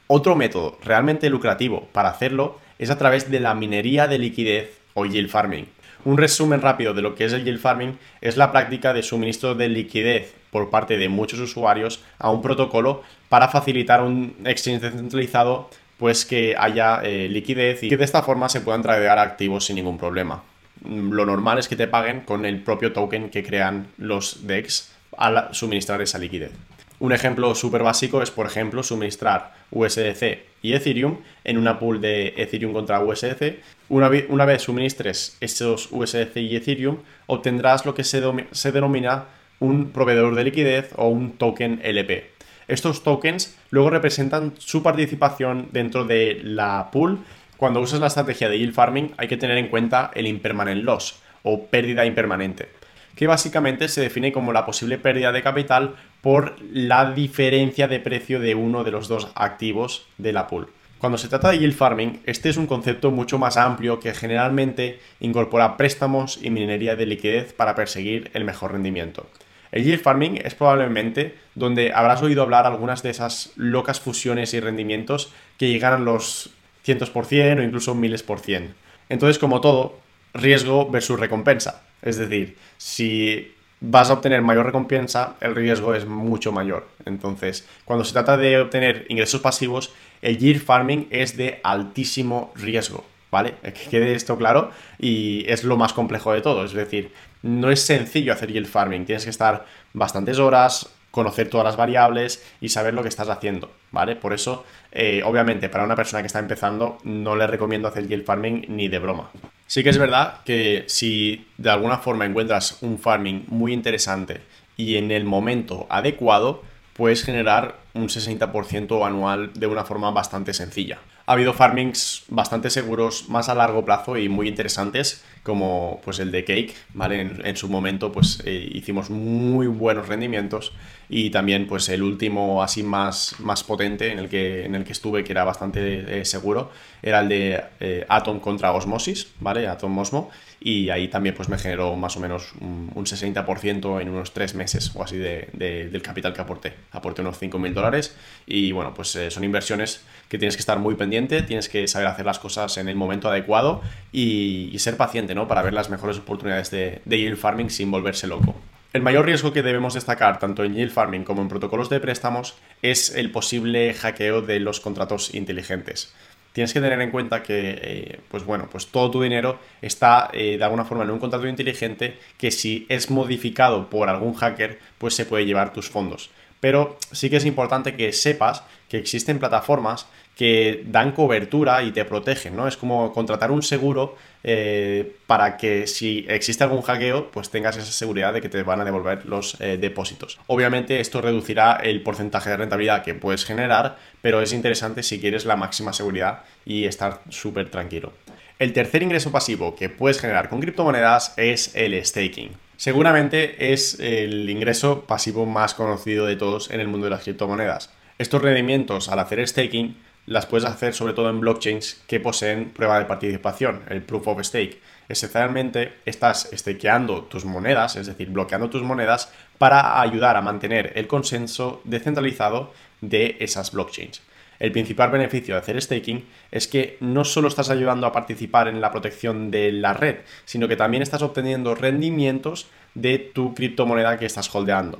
Otro 0.07 0.35
método 0.35 0.77
realmente 0.83 1.29
lucrativo 1.29 1.87
para 1.93 2.09
hacerlo 2.09 2.59
es 2.77 2.89
a 2.89 2.97
través 2.97 3.31
de 3.31 3.39
la 3.39 3.55
minería 3.55 4.07
de 4.07 4.19
liquidez 4.19 4.79
o 4.95 5.05
yield 5.05 5.29
farming. 5.29 5.69
Un 6.03 6.17
resumen 6.17 6.61
rápido 6.61 6.93
de 6.93 7.01
lo 7.01 7.15
que 7.15 7.23
es 7.23 7.31
el 7.31 7.45
yield 7.45 7.61
farming 7.61 7.97
es 8.19 8.35
la 8.35 8.51
práctica 8.51 8.91
de 8.93 9.01
suministro 9.01 9.55
de 9.55 9.69
liquidez 9.69 10.33
por 10.51 10.69
parte 10.69 10.97
de 10.97 11.07
muchos 11.07 11.39
usuarios 11.39 12.01
a 12.19 12.29
un 12.29 12.41
protocolo 12.41 13.01
para 13.29 13.47
facilitar 13.47 14.03
un 14.03 14.35
exchange 14.43 14.81
descentralizado 14.81 15.69
pues 15.97 16.25
que 16.25 16.53
haya 16.57 17.01
eh, 17.03 17.29
liquidez 17.29 17.81
y 17.83 17.89
que 17.89 17.97
de 17.97 18.05
esta 18.05 18.23
forma 18.23 18.49
se 18.49 18.61
puedan 18.61 18.81
tradear 18.81 19.19
activos 19.19 19.65
sin 19.65 19.77
ningún 19.77 19.97
problema 19.97 20.43
lo 20.83 21.25
normal 21.25 21.59
es 21.59 21.67
que 21.67 21.75
te 21.75 21.87
paguen 21.87 22.21
con 22.21 22.45
el 22.45 22.61
propio 22.61 22.93
token 22.93 23.29
que 23.29 23.43
crean 23.43 23.87
los 23.97 24.47
DEX 24.47 24.91
al 25.17 25.49
suministrar 25.53 26.01
esa 26.01 26.17
liquidez. 26.17 26.51
Un 26.99 27.13
ejemplo 27.13 27.53
súper 27.53 27.83
básico 27.83 28.21
es, 28.23 28.31
por 28.31 28.47
ejemplo, 28.47 28.81
suministrar 28.81 29.53
USDC 29.69 30.39
y 30.63 30.73
Ethereum 30.73 31.19
en 31.43 31.57
una 31.59 31.77
pool 31.77 32.01
de 32.01 32.33
Ethereum 32.37 32.73
contra 32.73 33.03
USDC. 33.03 33.59
Una, 33.89 34.09
una 34.29 34.45
vez 34.45 34.63
suministres 34.63 35.37
esos 35.39 35.89
USDC 35.91 36.37
y 36.37 36.55
Ethereum, 36.55 36.97
obtendrás 37.27 37.85
lo 37.85 37.93
que 37.93 38.03
se, 38.03 38.21
se 38.51 38.71
denomina 38.71 39.25
un 39.59 39.91
proveedor 39.91 40.33
de 40.33 40.43
liquidez 40.43 40.89
o 40.95 41.07
un 41.07 41.33
token 41.37 41.81
LP. 41.83 42.31
Estos 42.67 43.03
tokens 43.03 43.55
luego 43.69 43.91
representan 43.91 44.53
su 44.57 44.83
participación 44.83 45.69
dentro 45.71 46.03
de 46.03 46.41
la 46.43 46.89
pool 46.91 47.19
cuando 47.57 47.81
usas 47.81 47.99
la 47.99 48.07
estrategia 48.07 48.49
de 48.49 48.59
yield 48.59 48.73
farming 48.73 49.13
hay 49.17 49.27
que 49.27 49.37
tener 49.37 49.57
en 49.57 49.67
cuenta 49.67 50.11
el 50.13 50.27
impermanent 50.27 50.83
loss 50.83 51.19
o 51.43 51.65
pérdida 51.65 52.05
impermanente, 52.05 52.69
que 53.15 53.27
básicamente 53.27 53.87
se 53.89 54.01
define 54.01 54.31
como 54.31 54.53
la 54.53 54.65
posible 54.65 54.97
pérdida 54.97 55.31
de 55.31 55.43
capital 55.43 55.95
por 56.21 56.55
la 56.71 57.11
diferencia 57.11 57.87
de 57.87 57.99
precio 57.99 58.39
de 58.39 58.55
uno 58.55 58.83
de 58.83 58.91
los 58.91 59.07
dos 59.07 59.29
activos 59.35 60.07
de 60.17 60.33
la 60.33 60.47
pool. 60.47 60.69
Cuando 60.99 61.17
se 61.17 61.27
trata 61.27 61.49
de 61.49 61.59
yield 61.59 61.75
farming, 61.75 62.21
este 62.25 62.49
es 62.49 62.57
un 62.57 62.65
concepto 62.65 63.11
mucho 63.11 63.37
más 63.37 63.55
amplio 63.57 63.99
que 63.99 64.13
generalmente 64.13 64.99
incorpora 65.19 65.77
préstamos 65.77 66.39
y 66.41 66.49
minería 66.49 66.95
de 66.95 67.05
liquidez 67.05 67.53
para 67.53 67.75
perseguir 67.75 68.31
el 68.33 68.45
mejor 68.45 68.71
rendimiento. 68.71 69.27
El 69.71 69.83
yield 69.83 70.01
farming 70.01 70.39
es 70.43 70.55
probablemente 70.55 71.35
donde 71.53 71.91
habrás 71.93 72.21
oído 72.23 72.41
hablar 72.41 72.65
algunas 72.65 73.03
de 73.03 73.09
esas 73.11 73.51
locas 73.55 73.99
fusiones 73.99 74.53
y 74.53 74.59
rendimientos 74.59 75.31
que 75.57 75.69
llegan 75.69 75.93
a 75.93 75.99
los 75.99 76.51
cientos 76.83 77.09
por 77.09 77.25
cien 77.25 77.59
o 77.59 77.63
incluso 77.63 77.95
miles 77.95 78.23
por 78.23 78.39
cien. 78.39 78.75
Entonces, 79.09 79.39
como 79.39 79.61
todo, 79.61 79.99
riesgo 80.33 80.89
versus 80.89 81.19
recompensa. 81.19 81.83
Es 82.01 82.17
decir, 82.17 82.57
si 82.77 83.53
vas 83.79 84.09
a 84.09 84.13
obtener 84.13 84.41
mayor 84.41 84.65
recompensa, 84.65 85.35
el 85.41 85.55
riesgo 85.55 85.93
es 85.93 86.05
mucho 86.05 86.51
mayor. 86.51 86.87
Entonces, 87.05 87.67
cuando 87.85 88.05
se 88.05 88.13
trata 88.13 88.37
de 88.37 88.59
obtener 88.59 89.05
ingresos 89.09 89.41
pasivos, 89.41 89.93
el 90.21 90.37
yield 90.37 90.63
farming 90.63 91.07
es 91.11 91.37
de 91.37 91.59
altísimo 91.63 92.51
riesgo, 92.55 93.05
¿vale? 93.31 93.55
Que 93.61 93.89
quede 93.89 94.13
esto 94.13 94.37
claro 94.37 94.71
y 94.99 95.45
es 95.47 95.63
lo 95.63 95.77
más 95.77 95.93
complejo 95.93 96.33
de 96.33 96.41
todo. 96.41 96.65
Es 96.65 96.73
decir, 96.73 97.11
no 97.43 97.69
es 97.69 97.81
sencillo 97.81 98.33
hacer 98.33 98.51
yield 98.51 98.67
farming, 98.67 99.05
tienes 99.05 99.25
que 99.25 99.29
estar 99.29 99.65
bastantes 99.93 100.39
horas, 100.39 100.89
conocer 101.17 101.49
todas 101.49 101.65
las 101.65 101.77
variables 101.77 102.45
y 102.61 102.69
saber 102.69 102.93
lo 102.93 103.01
que 103.01 103.09
estás 103.09 103.27
haciendo, 103.27 103.71
¿vale? 103.91 104.15
Por 104.15 104.33
eso, 104.33 104.63
eh, 104.91 105.23
obviamente, 105.25 105.67
para 105.67 105.83
una 105.83 105.95
persona 105.95 106.21
que 106.21 106.27
está 106.27 106.37
empezando, 106.37 106.99
no 107.03 107.35
le 107.35 107.47
recomiendo 107.47 107.87
hacer 107.87 108.07
yield 108.07 108.23
farming 108.23 108.65
ni 108.67 108.87
de 108.87 108.99
broma. 108.99 109.31
Sí 109.65 109.83
que 109.83 109.89
es 109.89 109.97
verdad 109.97 110.41
que 110.45 110.83
si 110.85 111.47
de 111.57 111.71
alguna 111.71 111.97
forma 111.97 112.27
encuentras 112.27 112.83
un 112.83 112.99
farming 112.99 113.45
muy 113.47 113.73
interesante 113.73 114.41
y 114.77 114.97
en 114.97 115.09
el 115.09 115.25
momento 115.25 115.87
adecuado, 115.89 116.61
puedes 116.93 117.23
generar 117.23 117.79
un 117.95 118.09
60% 118.09 119.03
anual 119.03 119.53
de 119.53 119.65
una 119.65 119.85
forma 119.85 120.11
bastante 120.11 120.53
sencilla. 120.53 120.99
Ha 121.25 121.33
habido 121.33 121.53
farmings 121.53 122.25
bastante 122.27 122.69
seguros, 122.69 123.27
más 123.27 123.49
a 123.49 123.55
largo 123.55 123.83
plazo 123.83 124.17
y 124.17 124.29
muy 124.29 124.47
interesantes, 124.47 125.25
como 125.47 126.01
pues 126.03 126.19
el 126.19 126.29
de 126.29 126.43
Cake, 126.43 126.75
¿vale? 126.93 127.21
En, 127.21 127.55
su 127.55 127.69
momento 127.69 128.11
pues 128.11 128.43
eh, 128.43 128.69
hicimos 128.73 129.09
muy 129.09 129.65
buenos 129.67 130.09
rendimientos 130.09 130.73
y 131.07 131.29
también 131.29 131.67
pues 131.67 131.87
el 131.87 132.03
último 132.03 132.61
así 132.61 132.83
más, 132.83 133.35
más 133.39 133.63
potente 133.63 134.11
en 134.11 134.19
el, 134.19 134.27
que, 134.27 134.65
en 134.65 134.75
el 134.75 134.83
que 134.83 134.91
estuve, 134.91 135.23
que 135.23 135.31
era 135.31 135.45
bastante 135.45 136.19
eh, 136.19 136.25
seguro, 136.25 136.69
era 137.01 137.21
el 137.21 137.29
de 137.29 137.63
eh, 137.79 138.05
Atom 138.09 138.41
contra 138.41 138.73
Osmosis, 138.73 139.29
¿vale? 139.39 139.67
Atom 139.67 139.97
Osmo, 139.97 140.29
y 140.59 140.89
ahí 140.89 141.07
también 141.07 141.35
pues 141.35 141.49
me 141.49 141.57
generó 141.57 141.95
más 141.95 142.17
o 142.17 142.19
menos 142.19 142.53
un, 142.59 142.91
60% 142.93 144.01
en 144.01 144.09
unos 144.09 144.33
3 144.33 144.55
meses 144.55 144.91
o 144.95 145.03
así 145.03 145.15
de, 145.17 145.47
del 145.53 146.01
capital 146.01 146.33
que 146.33 146.41
aporté. 146.41 146.73
Aporté 146.91 147.21
unos 147.21 147.39
5.000 147.41 147.73
dólares 147.73 148.15
y 148.45 148.71
bueno, 148.71 148.93
pues 148.93 149.15
eh, 149.15 149.31
son 149.31 149.43
inversiones 149.43 150.03
que 150.27 150.37
tienes 150.37 150.55
que 150.55 150.61
estar 150.61 150.79
muy 150.79 150.95
pendiente, 150.95 151.41
tienes 151.43 151.69
que 151.69 151.87
saber 151.87 152.07
hacer 152.07 152.25
las 152.25 152.39
cosas 152.39 152.77
en 152.77 152.89
el 152.89 152.95
momento 152.95 153.29
adecuado 153.29 153.81
y, 154.11 154.75
ser 154.77 154.97
paciente, 154.97 155.33
Para 155.45 155.61
ver 155.61 155.73
las 155.73 155.89
mejores 155.89 156.17
oportunidades 156.17 156.71
de, 156.71 157.01
de 157.03 157.17
yield 157.17 157.37
farming 157.37 157.69
sin 157.69 157.91
volverse 157.91 158.27
loco. 158.27 158.55
El 158.93 159.01
mayor 159.01 159.25
riesgo 159.25 159.51
que 159.51 159.61
debemos 159.61 159.93
destacar 159.93 160.39
tanto 160.39 160.63
en 160.63 160.73
yield 160.73 160.91
farming 160.91 161.25
como 161.25 161.41
en 161.41 161.49
protocolos 161.49 161.89
de 161.89 161.99
préstamos 161.99 162.55
es 162.81 163.13
el 163.13 163.29
posible 163.29 163.93
hackeo 163.93 164.41
de 164.41 164.61
los 164.61 164.79
contratos 164.79 165.35
inteligentes 165.35 166.13
tienes 166.57 166.73
que 166.73 166.81
tener 166.81 166.99
en 167.01 167.11
cuenta 167.11 167.43
que, 167.43 167.79
eh, 167.79 168.19
pues 168.29 168.43
bueno, 168.43 168.67
pues 168.71 168.87
todo 168.87 169.11
tu 169.11 169.21
dinero 169.21 169.59
está 169.79 170.31
eh, 170.33 170.57
de 170.57 170.63
alguna 170.63 170.85
forma 170.85 171.03
en 171.03 171.11
un 171.11 171.19
contrato 171.19 171.47
inteligente 171.47 172.17
que 172.35 172.49
si 172.49 172.87
es 172.89 173.11
modificado 173.11 173.91
por 173.91 174.09
algún 174.09 174.33
hacker, 174.33 174.79
pues 174.97 175.13
se 175.13 175.25
puede 175.25 175.45
llevar 175.45 175.71
tus 175.71 175.87
fondos. 175.87 176.31
Pero 176.59 176.97
sí 177.11 177.29
que 177.29 177.37
es 177.37 177.45
importante 177.45 177.95
que 177.95 178.11
sepas 178.13 178.63
que 178.89 178.97
existen 178.97 179.39
plataformas 179.39 180.07
que 180.37 180.83
dan 180.85 181.13
cobertura 181.13 181.81
y 181.81 181.91
te 181.91 182.05
protegen, 182.05 182.55
¿no? 182.55 182.67
Es 182.67 182.77
como 182.77 183.11
contratar 183.11 183.49
un 183.49 183.63
seguro 183.63 184.15
eh, 184.43 185.15
para 185.25 185.57
que 185.57 185.87
si 185.87 186.25
existe 186.29 186.63
algún 186.63 186.83
hackeo, 186.83 187.31
pues 187.31 187.49
tengas 187.49 187.75
esa 187.75 187.91
seguridad 187.91 188.33
de 188.33 188.41
que 188.41 188.47
te 188.47 188.61
van 188.61 188.79
a 188.79 188.85
devolver 188.85 189.25
los 189.25 189.59
eh, 189.59 189.77
depósitos. 189.77 190.39
Obviamente 190.45 190.99
esto 190.99 191.21
reducirá 191.21 191.77
el 191.83 192.03
porcentaje 192.03 192.51
de 192.51 192.57
rentabilidad 192.57 193.03
que 193.03 193.15
puedes 193.15 193.45
generar, 193.45 193.97
pero 194.21 194.39
es 194.41 194.53
interesante 194.53 195.01
si 195.01 195.19
quieres 195.19 195.45
la 195.45 195.55
máxima 195.55 195.91
seguridad 195.91 196.43
y 196.65 196.85
estar 196.85 197.21
súper 197.29 197.71
tranquilo. 197.71 198.13
El 198.59 198.73
tercer 198.73 199.01
ingreso 199.01 199.31
pasivo 199.31 199.75
que 199.75 199.89
puedes 199.89 200.19
generar 200.19 200.49
con 200.49 200.61
criptomonedas 200.61 201.33
es 201.37 201.75
el 201.75 202.03
staking. 202.05 202.66
Seguramente 202.77 203.73
es 203.73 203.99
el 203.99 204.47
ingreso 204.47 205.05
pasivo 205.05 205.47
más 205.47 205.73
conocido 205.73 206.27
de 206.27 206.35
todos 206.35 206.69
en 206.69 206.79
el 206.79 206.87
mundo 206.87 207.05
de 207.05 207.09
las 207.09 207.23
criptomonedas. 207.23 207.89
Estos 208.19 208.39
rendimientos 208.39 209.09
al 209.09 209.17
hacer 209.17 209.45
staking 209.47 209.97
las 210.27 210.45
puedes 210.45 210.69
hacer 210.69 210.93
sobre 210.93 211.13
todo 211.13 211.31
en 211.31 211.39
blockchains 211.39 212.03
que 212.05 212.19
poseen 212.19 212.69
prueba 212.69 212.99
de 212.99 213.05
participación, 213.05 213.81
el 213.89 214.03
proof 214.03 214.27
of 214.27 214.43
stake. 214.43 214.79
Esencialmente 215.09 215.95
estás 216.05 216.49
stakeando 216.53 217.23
tus 217.23 217.45
monedas, 217.45 217.95
es 217.95 218.05
decir, 218.05 218.29
bloqueando 218.29 218.69
tus 218.69 218.83
monedas 218.83 219.31
para 219.57 219.99
ayudar 219.99 220.37
a 220.37 220.41
mantener 220.43 220.91
el 220.95 221.07
consenso 221.07 221.81
descentralizado 221.83 222.73
de 223.01 223.37
esas 223.39 223.71
blockchains. 223.71 224.21
El 224.59 224.71
principal 224.71 225.11
beneficio 225.11 225.53
de 225.53 225.61
hacer 225.61 225.81
staking 225.81 226.25
es 226.51 226.67
que 226.67 226.97
no 226.99 227.23
solo 227.23 227.47
estás 227.47 227.69
ayudando 227.69 228.07
a 228.07 228.11
participar 228.11 228.67
en 228.67 228.81
la 228.81 228.91
protección 228.91 229.51
de 229.51 229.71
la 229.71 229.93
red, 229.93 230.17
sino 230.45 230.67
que 230.67 230.75
también 230.75 231.03
estás 231.03 231.21
obteniendo 231.21 231.75
rendimientos 231.75 232.67
de 232.95 233.19
tu 233.19 233.53
criptomoneda 233.53 234.17
que 234.17 234.25
estás 234.25 234.53
holdeando. 234.53 234.99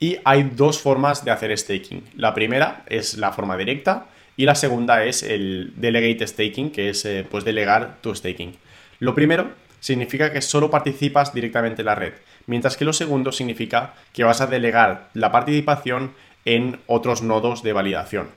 Y 0.00 0.18
hay 0.24 0.44
dos 0.54 0.78
formas 0.78 1.24
de 1.24 1.30
hacer 1.30 1.56
staking. 1.56 2.04
La 2.16 2.34
primera 2.34 2.84
es 2.86 3.16
la 3.18 3.32
forma 3.32 3.56
directa, 3.56 4.06
y 4.36 4.44
la 4.44 4.54
segunda 4.54 5.04
es 5.04 5.24
el 5.24 5.72
delegate 5.74 6.24
staking, 6.24 6.70
que 6.70 6.90
es 6.90 7.04
eh, 7.04 7.26
pues 7.28 7.44
delegar 7.44 7.96
tu 8.00 8.14
staking. 8.14 8.54
Lo 9.00 9.14
primero 9.14 9.50
significa 9.80 10.32
que 10.32 10.42
solo 10.42 10.70
participas 10.70 11.34
directamente 11.34 11.82
en 11.82 11.86
la 11.86 11.96
red, 11.96 12.12
mientras 12.46 12.76
que 12.76 12.84
lo 12.84 12.92
segundo 12.92 13.32
significa 13.32 13.94
que 14.12 14.22
vas 14.22 14.40
a 14.40 14.46
delegar 14.46 15.08
la 15.14 15.32
participación 15.32 16.12
en 16.44 16.78
otros 16.86 17.20
nodos 17.22 17.64
de 17.64 17.72
validación. 17.72 18.28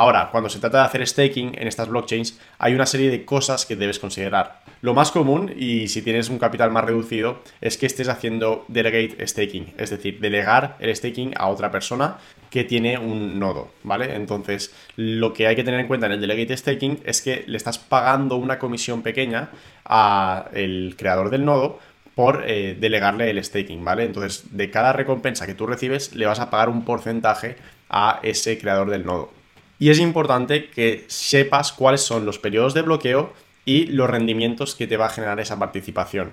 Ahora, 0.00 0.30
cuando 0.30 0.48
se 0.48 0.60
trata 0.60 0.78
de 0.78 0.84
hacer 0.84 1.06
staking 1.06 1.56
en 1.58 1.68
estas 1.68 1.88
blockchains, 1.90 2.40
hay 2.58 2.72
una 2.72 2.86
serie 2.86 3.10
de 3.10 3.26
cosas 3.26 3.66
que 3.66 3.76
debes 3.76 3.98
considerar. 3.98 4.62
Lo 4.80 4.94
más 4.94 5.10
común, 5.10 5.52
y 5.54 5.88
si 5.88 6.00
tienes 6.00 6.30
un 6.30 6.38
capital 6.38 6.70
más 6.70 6.86
reducido, 6.86 7.40
es 7.60 7.76
que 7.76 7.84
estés 7.84 8.08
haciendo 8.08 8.64
delegate 8.68 9.26
staking, 9.26 9.74
es 9.76 9.90
decir, 9.90 10.18
delegar 10.18 10.78
el 10.80 10.96
staking 10.96 11.34
a 11.36 11.48
otra 11.48 11.70
persona 11.70 12.16
que 12.48 12.64
tiene 12.64 12.96
un 12.96 13.38
nodo, 13.38 13.72
¿vale? 13.82 14.14
Entonces, 14.14 14.74
lo 14.96 15.34
que 15.34 15.46
hay 15.46 15.54
que 15.54 15.64
tener 15.64 15.80
en 15.80 15.86
cuenta 15.86 16.06
en 16.06 16.12
el 16.12 16.20
delegate 16.22 16.56
staking 16.56 17.00
es 17.04 17.20
que 17.20 17.44
le 17.46 17.58
estás 17.58 17.76
pagando 17.76 18.36
una 18.36 18.58
comisión 18.58 19.02
pequeña 19.02 19.50
al 19.84 20.94
creador 20.96 21.28
del 21.28 21.44
nodo 21.44 21.78
por 22.14 22.44
eh, 22.46 22.74
delegarle 22.80 23.28
el 23.28 23.44
staking, 23.44 23.84
¿vale? 23.84 24.06
Entonces, 24.06 24.56
de 24.56 24.70
cada 24.70 24.94
recompensa 24.94 25.44
que 25.44 25.52
tú 25.52 25.66
recibes, 25.66 26.14
le 26.14 26.24
vas 26.24 26.40
a 26.40 26.48
pagar 26.48 26.70
un 26.70 26.86
porcentaje 26.86 27.56
a 27.90 28.20
ese 28.22 28.56
creador 28.56 28.88
del 28.88 29.04
nodo. 29.04 29.39
Y 29.80 29.88
es 29.88 29.98
importante 29.98 30.68
que 30.68 31.04
sepas 31.08 31.72
cuáles 31.72 32.02
son 32.02 32.26
los 32.26 32.38
periodos 32.38 32.74
de 32.74 32.82
bloqueo 32.82 33.32
y 33.64 33.86
los 33.86 34.10
rendimientos 34.10 34.74
que 34.74 34.86
te 34.86 34.98
va 34.98 35.06
a 35.06 35.10
generar 35.10 35.40
esa 35.40 35.58
participación. 35.58 36.32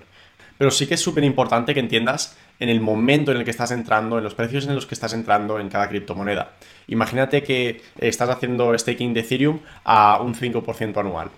Pero 0.57 0.69
sí 0.69 0.85
que 0.85 0.95
es 0.95 1.01
súper 1.01 1.23
importante 1.23 1.73
que 1.73 1.79
entiendas 1.79 2.37
en 2.59 2.67
el 2.67 2.81
momento 2.81 3.31
en 3.31 3.37
el 3.37 3.45
que 3.45 3.51
estás 3.51 3.71
entrando, 3.71 4.17
en 4.17 4.25
los 4.25 4.35
precios 4.35 4.67
en 4.67 4.75
los 4.75 4.85
que 4.85 4.95
estás 4.95 5.13
entrando 5.13 5.59
en 5.61 5.69
cada 5.69 5.87
criptomoneda. 5.87 6.55
Imagínate 6.87 7.41
que 7.41 7.81
estás 7.99 8.29
haciendo 8.29 8.77
staking 8.77 9.13
de 9.13 9.21
Ethereum 9.21 9.59
a 9.85 10.19
un 10.21 10.35
5% 10.35 10.97
anual. 10.97 11.29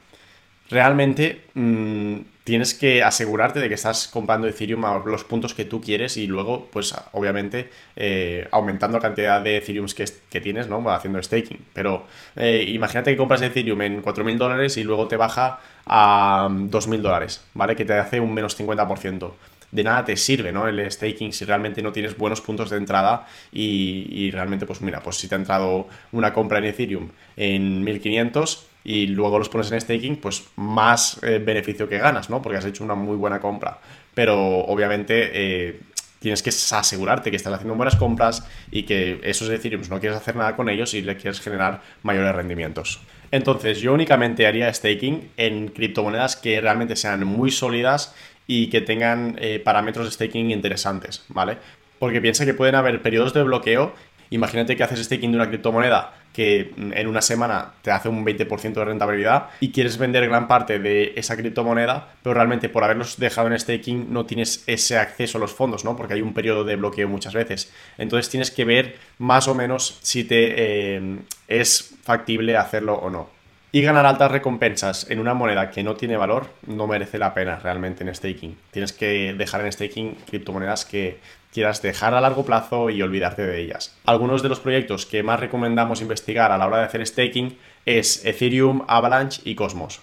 Realmente 0.71 1.43
mm, 1.53 2.17
tienes 2.49 2.73
que 2.73 3.03
asegurarte 3.03 3.59
de 3.59 3.67
que 3.67 3.75
estás 3.75 4.07
comprando 4.07 4.47
Ethereum 4.47 4.83
a 4.83 4.97
los 5.05 5.23
puntos 5.23 5.53
que 5.53 5.65
tú 5.65 5.79
quieres 5.81 6.17
y 6.17 6.25
luego, 6.25 6.67
pues 6.71 6.95
obviamente, 7.11 7.69
eh, 7.95 8.47
aumentando 8.49 8.97
la 8.97 9.03
cantidad 9.03 9.39
de 9.39 9.57
Ethereum 9.57 9.85
que, 9.85 10.41
tienes, 10.41 10.67
¿no? 10.67 10.89
Haciendo 10.89 11.21
staking. 11.21 11.63
Pero 11.73 12.07
eh, 12.35 12.65
imagínate 12.67 13.11
que 13.11 13.17
compras 13.17 13.43
Ethereum 13.43 13.79
en 13.83 14.01
4.000 14.01 14.37
dólares 14.37 14.77
y 14.77 14.83
luego 14.83 15.07
te 15.07 15.15
baja 15.15 15.59
a 15.85 16.47
2.000 16.49 17.01
dólares, 17.01 17.45
¿vale? 17.53 17.75
Que 17.75 17.85
te 17.85 17.93
hace 17.93 18.19
un 18.19 18.33
menos 18.33 18.59
50% 18.59 19.31
de 19.71 19.83
nada 19.83 20.03
te 20.03 20.17
sirve, 20.17 20.51
¿no? 20.51 20.67
El 20.67 20.91
staking 20.91 21.31
si 21.31 21.45
realmente 21.45 21.83
no 21.83 21.91
tienes 21.91 22.17
buenos 22.17 22.41
puntos 22.41 22.71
de 22.71 22.77
entrada 22.77 23.27
y, 23.51 24.31
realmente, 24.31 24.65
pues 24.65 24.81
mira, 24.81 25.01
pues 25.03 25.17
si 25.17 25.27
te 25.27 25.35
ha 25.35 25.37
entrado 25.37 25.87
una 26.11 26.33
compra 26.33 26.57
en 26.57 26.65
Ethereum 26.65 27.09
en 27.37 27.83
1500 27.83 28.68
y 28.83 29.07
luego 29.07 29.39
los 29.39 29.50
pones 29.50 29.71
en 29.71 29.81
staking, 29.81 30.17
pues 30.17 30.45
más 30.55 31.19
eh, 31.24 31.41
beneficio 31.43 31.88
que 31.88 31.98
ganas, 31.98 32.29
¿no? 32.29 32.41
Porque 32.41 32.57
has 32.57 32.65
hecho 32.65 32.83
una 32.83 32.95
muy 32.95 33.17
buena 33.17 33.39
compra. 33.39 33.79
Pero 34.13 34.38
obviamente 34.38 35.31
eh, 35.33 35.79
tienes 36.19 36.43
que 36.43 36.50
asegurarte 36.50 37.29
que 37.29 37.38
estás 37.38 37.53
haciendo 37.53 37.75
buenas 37.75 37.95
compras 37.95 38.45
y 38.71 38.83
que 38.83 39.19
esos 39.24 39.50
Ethereum 39.50 39.83
no 39.89 40.00
quieres 40.00 40.17
hacer 40.17 40.36
nada 40.36 40.55
con 40.55 40.69
ellos 40.69 40.93
y 40.93 41.01
le 41.01 41.15
quieres 41.17 41.39
generar 41.41 41.81
mayores 42.03 42.36
rendimientos. 42.36 43.01
Entonces, 43.31 43.79
yo 43.79 43.93
únicamente 43.93 44.48
haría 44.48 44.74
staking 44.74 45.31
en 45.38 45.69
criptomonedas 45.69 46.36
que 46.36 46.59
realmente 46.59 46.95
sean 46.95 47.24
muy 47.25 47.51
sólidas 47.51 48.15
y 48.48 48.67
que 48.69 48.81
tengan 48.81 49.38
eh, 49.39 49.59
parámetros 49.59 50.07
de 50.07 50.12
staking 50.12 50.51
interesantes, 50.51 51.24
¿vale? 51.29 51.57
Porque 52.00 52.21
piensa 52.21 52.45
que 52.45 52.53
pueden 52.53 52.75
haber 52.75 53.01
periodos 53.01 53.33
de 53.33 53.43
bloqueo. 53.43 53.93
Imagínate 54.29 54.75
que 54.75 54.83
haces 54.83 55.03
staking 55.05 55.31
de 55.31 55.38
una 55.38 55.48
criptomoneda 55.48 56.13
que 56.33 56.74
en 56.77 57.07
una 57.07 57.21
semana 57.21 57.74
te 57.81 57.91
hace 57.91 58.07
un 58.07 58.24
20% 58.24 58.74
de 58.74 58.86
rentabilidad 58.86 59.50
y 59.59 59.71
quieres 59.71 59.98
vender 59.98 60.27
gran 60.27 60.48
parte 60.48 60.79
de 60.79 61.13
esa 61.15 61.36
criptomoneda, 61.36 62.13
pero 62.21 62.36
realmente 62.36 62.69
por 62.69 62.83
haberlos 62.83 63.17
dejado 63.17 63.48
en 63.48 63.59
staking 63.59 64.13
no 64.13 64.25
tienes 64.25 64.63
ese 64.67 64.98
acceso 64.98 65.38
a 65.38 65.41
los 65.41 65.53
fondos, 65.53 65.83
¿no? 65.83 65.95
Porque 65.95 66.13
hay 66.13 66.21
un 66.21 66.33
periodo 66.33 66.63
de 66.63 66.75
bloqueo 66.75 67.07
muchas 67.07 67.33
veces. 67.33 67.74
Entonces 67.98 68.29
tienes 68.29 68.51
que 68.51 68.65
ver 68.65 68.95
más 69.17 69.48
o 69.48 69.55
menos 69.55 69.98
si 70.01 70.24
te 70.24 70.98
eh, 70.98 71.17
es 71.48 71.95
factible 72.03 72.55
hacerlo 72.55 72.93
o 72.95 73.09
no 73.09 73.39
y 73.71 73.81
ganar 73.81 74.05
altas 74.05 74.31
recompensas 74.31 75.09
en 75.09 75.19
una 75.19 75.33
moneda 75.33 75.69
que 75.69 75.83
no 75.83 75.95
tiene 75.95 76.17
valor 76.17 76.48
no 76.65 76.88
merece 76.88 77.19
la 77.19 77.33
pena 77.33 77.59
realmente 77.59 78.03
en 78.03 78.13
staking. 78.13 78.57
Tienes 78.71 78.93
que 78.93 79.33
dejar 79.38 79.62
en 79.62 79.71
staking 79.71 80.15
criptomonedas 80.27 80.86
que 80.86 81.19
quieras 81.53 81.81
dejar 81.81 82.13
a 82.13 82.21
largo 82.21 82.45
plazo 82.45 82.89
y 82.89 83.01
olvidarte 83.01 83.41
de 83.45 83.61
ellas. 83.61 83.97
Algunos 84.05 84.43
de 84.43 84.49
los 84.49 84.59
proyectos 84.59 85.05
que 85.05 85.23
más 85.23 85.39
recomendamos 85.39 86.01
investigar 86.01 86.51
a 86.51 86.57
la 86.57 86.67
hora 86.67 86.79
de 86.79 86.85
hacer 86.85 87.05
staking 87.05 87.57
es 87.85 88.25
Ethereum, 88.25 88.83
Avalanche 88.87 89.41
y 89.45 89.55
Cosmos. 89.55 90.01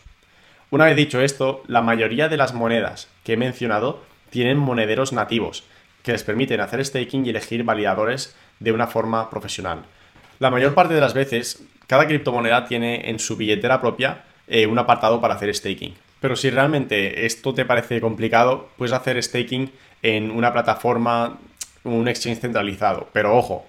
Una 0.70 0.86
vez 0.86 0.96
dicho 0.96 1.20
esto, 1.20 1.62
la 1.68 1.82
mayoría 1.82 2.28
de 2.28 2.36
las 2.36 2.52
monedas 2.52 3.08
que 3.22 3.34
he 3.34 3.36
mencionado 3.36 4.02
tienen 4.30 4.58
monederos 4.58 5.12
nativos 5.12 5.64
que 6.02 6.12
les 6.12 6.24
permiten 6.24 6.60
hacer 6.60 6.84
staking 6.84 7.26
y 7.26 7.30
elegir 7.30 7.64
validadores 7.64 8.36
de 8.60 8.72
una 8.72 8.86
forma 8.86 9.28
profesional. 9.28 9.84
La 10.38 10.50
mayor 10.50 10.74
parte 10.74 10.94
de 10.94 11.00
las 11.00 11.14
veces, 11.14 11.64
cada 11.86 12.06
criptomoneda 12.06 12.66
tiene 12.66 13.10
en 13.10 13.18
su 13.18 13.36
billetera 13.36 13.80
propia 13.80 14.24
eh, 14.46 14.66
un 14.66 14.78
apartado 14.78 15.20
para 15.20 15.34
hacer 15.34 15.54
staking. 15.54 15.94
Pero 16.20 16.36
si 16.36 16.50
realmente 16.50 17.26
esto 17.26 17.54
te 17.54 17.64
parece 17.64 18.00
complicado, 18.00 18.68
puedes 18.76 18.92
hacer 18.92 19.22
staking 19.22 19.70
en 20.06 20.30
una 20.30 20.52
plataforma, 20.52 21.36
un 21.82 22.06
exchange 22.06 22.38
centralizado. 22.38 23.08
Pero 23.12 23.36
ojo, 23.36 23.66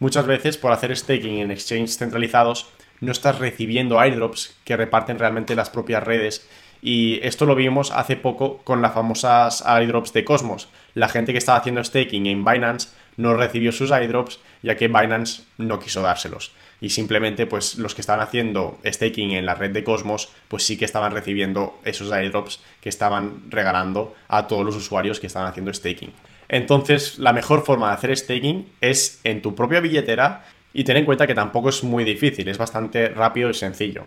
muchas 0.00 0.26
veces 0.26 0.58
por 0.58 0.72
hacer 0.72 0.96
staking 0.96 1.38
en 1.38 1.52
exchanges 1.52 1.96
centralizados 1.96 2.66
no 3.00 3.12
estás 3.12 3.38
recibiendo 3.38 4.00
airdrops 4.00 4.56
que 4.64 4.76
reparten 4.76 5.18
realmente 5.18 5.54
las 5.54 5.70
propias 5.70 6.02
redes. 6.02 6.44
Y 6.88 7.18
esto 7.26 7.46
lo 7.46 7.56
vimos 7.56 7.90
hace 7.90 8.14
poco 8.14 8.58
con 8.58 8.80
las 8.80 8.94
famosas 8.94 9.60
airdrops 9.66 10.12
de 10.12 10.24
Cosmos. 10.24 10.68
La 10.94 11.08
gente 11.08 11.32
que 11.32 11.38
estaba 11.38 11.58
haciendo 11.58 11.82
staking 11.82 12.26
en 12.26 12.44
Binance 12.44 12.90
no 13.16 13.34
recibió 13.34 13.72
sus 13.72 13.90
airdrops 13.90 14.38
ya 14.62 14.76
que 14.76 14.86
Binance 14.86 15.42
no 15.58 15.80
quiso 15.80 16.00
dárselos 16.00 16.52
y 16.80 16.90
simplemente 16.90 17.46
pues 17.46 17.76
los 17.78 17.96
que 17.96 18.02
estaban 18.02 18.20
haciendo 18.20 18.78
staking 18.86 19.32
en 19.32 19.46
la 19.46 19.56
red 19.56 19.72
de 19.72 19.82
Cosmos 19.82 20.28
pues 20.46 20.62
sí 20.62 20.76
que 20.76 20.84
estaban 20.84 21.10
recibiendo 21.10 21.76
esos 21.84 22.12
airdrops 22.12 22.60
que 22.80 22.88
estaban 22.88 23.50
regalando 23.50 24.14
a 24.28 24.46
todos 24.46 24.64
los 24.64 24.76
usuarios 24.76 25.18
que 25.18 25.26
estaban 25.26 25.48
haciendo 25.48 25.74
staking. 25.74 26.12
Entonces 26.48 27.18
la 27.18 27.32
mejor 27.32 27.64
forma 27.64 27.88
de 27.88 27.94
hacer 27.94 28.16
staking 28.16 28.64
es 28.80 29.20
en 29.24 29.42
tu 29.42 29.56
propia 29.56 29.80
billetera 29.80 30.44
y 30.72 30.84
ten 30.84 30.98
en 30.98 31.04
cuenta 31.04 31.26
que 31.26 31.34
tampoco 31.34 31.70
es 31.70 31.82
muy 31.82 32.04
difícil, 32.04 32.46
es 32.46 32.58
bastante 32.58 33.08
rápido 33.08 33.50
y 33.50 33.54
sencillo. 33.54 34.06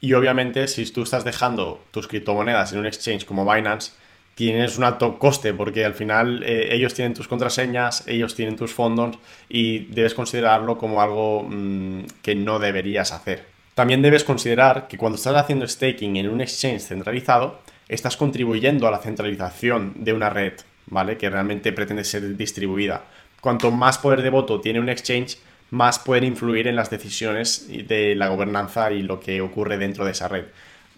Y 0.00 0.12
obviamente 0.12 0.68
si 0.68 0.84
tú 0.90 1.02
estás 1.02 1.24
dejando 1.24 1.82
tus 1.90 2.08
criptomonedas 2.08 2.72
en 2.72 2.80
un 2.80 2.86
exchange 2.86 3.24
como 3.24 3.50
Binance, 3.50 3.92
tienes 4.34 4.76
un 4.76 4.84
alto 4.84 5.18
coste 5.18 5.54
porque 5.54 5.84
al 5.84 5.94
final 5.94 6.42
eh, 6.44 6.68
ellos 6.74 6.92
tienen 6.92 7.14
tus 7.14 7.26
contraseñas, 7.26 8.06
ellos 8.06 8.34
tienen 8.34 8.56
tus 8.56 8.72
fondos 8.72 9.18
y 9.48 9.86
debes 9.86 10.14
considerarlo 10.14 10.76
como 10.76 11.00
algo 11.00 11.46
mm, 11.48 12.00
que 12.22 12.34
no 12.34 12.58
deberías 12.58 13.12
hacer. 13.12 13.46
También 13.74 14.02
debes 14.02 14.24
considerar 14.24 14.88
que 14.88 14.98
cuando 14.98 15.16
estás 15.16 15.36
haciendo 15.36 15.66
staking 15.66 16.16
en 16.16 16.28
un 16.28 16.40
exchange 16.40 16.82
centralizado, 16.82 17.60
estás 17.88 18.16
contribuyendo 18.16 18.86
a 18.86 18.90
la 18.90 18.98
centralización 18.98 19.94
de 19.96 20.12
una 20.12 20.30
red, 20.30 20.54
¿vale? 20.86 21.16
Que 21.16 21.30
realmente 21.30 21.72
pretende 21.72 22.04
ser 22.04 22.36
distribuida. 22.36 23.04
Cuanto 23.40 23.70
más 23.70 23.98
poder 23.98 24.22
de 24.22 24.30
voto 24.30 24.60
tiene 24.60 24.80
un 24.80 24.88
exchange, 24.88 25.38
más 25.70 25.98
puede 25.98 26.26
influir 26.26 26.68
en 26.68 26.76
las 26.76 26.90
decisiones 26.90 27.66
de 27.68 28.14
la 28.14 28.28
gobernanza 28.28 28.90
y 28.92 29.02
lo 29.02 29.20
que 29.20 29.40
ocurre 29.40 29.78
dentro 29.78 30.04
de 30.04 30.12
esa 30.12 30.28
red. 30.28 30.44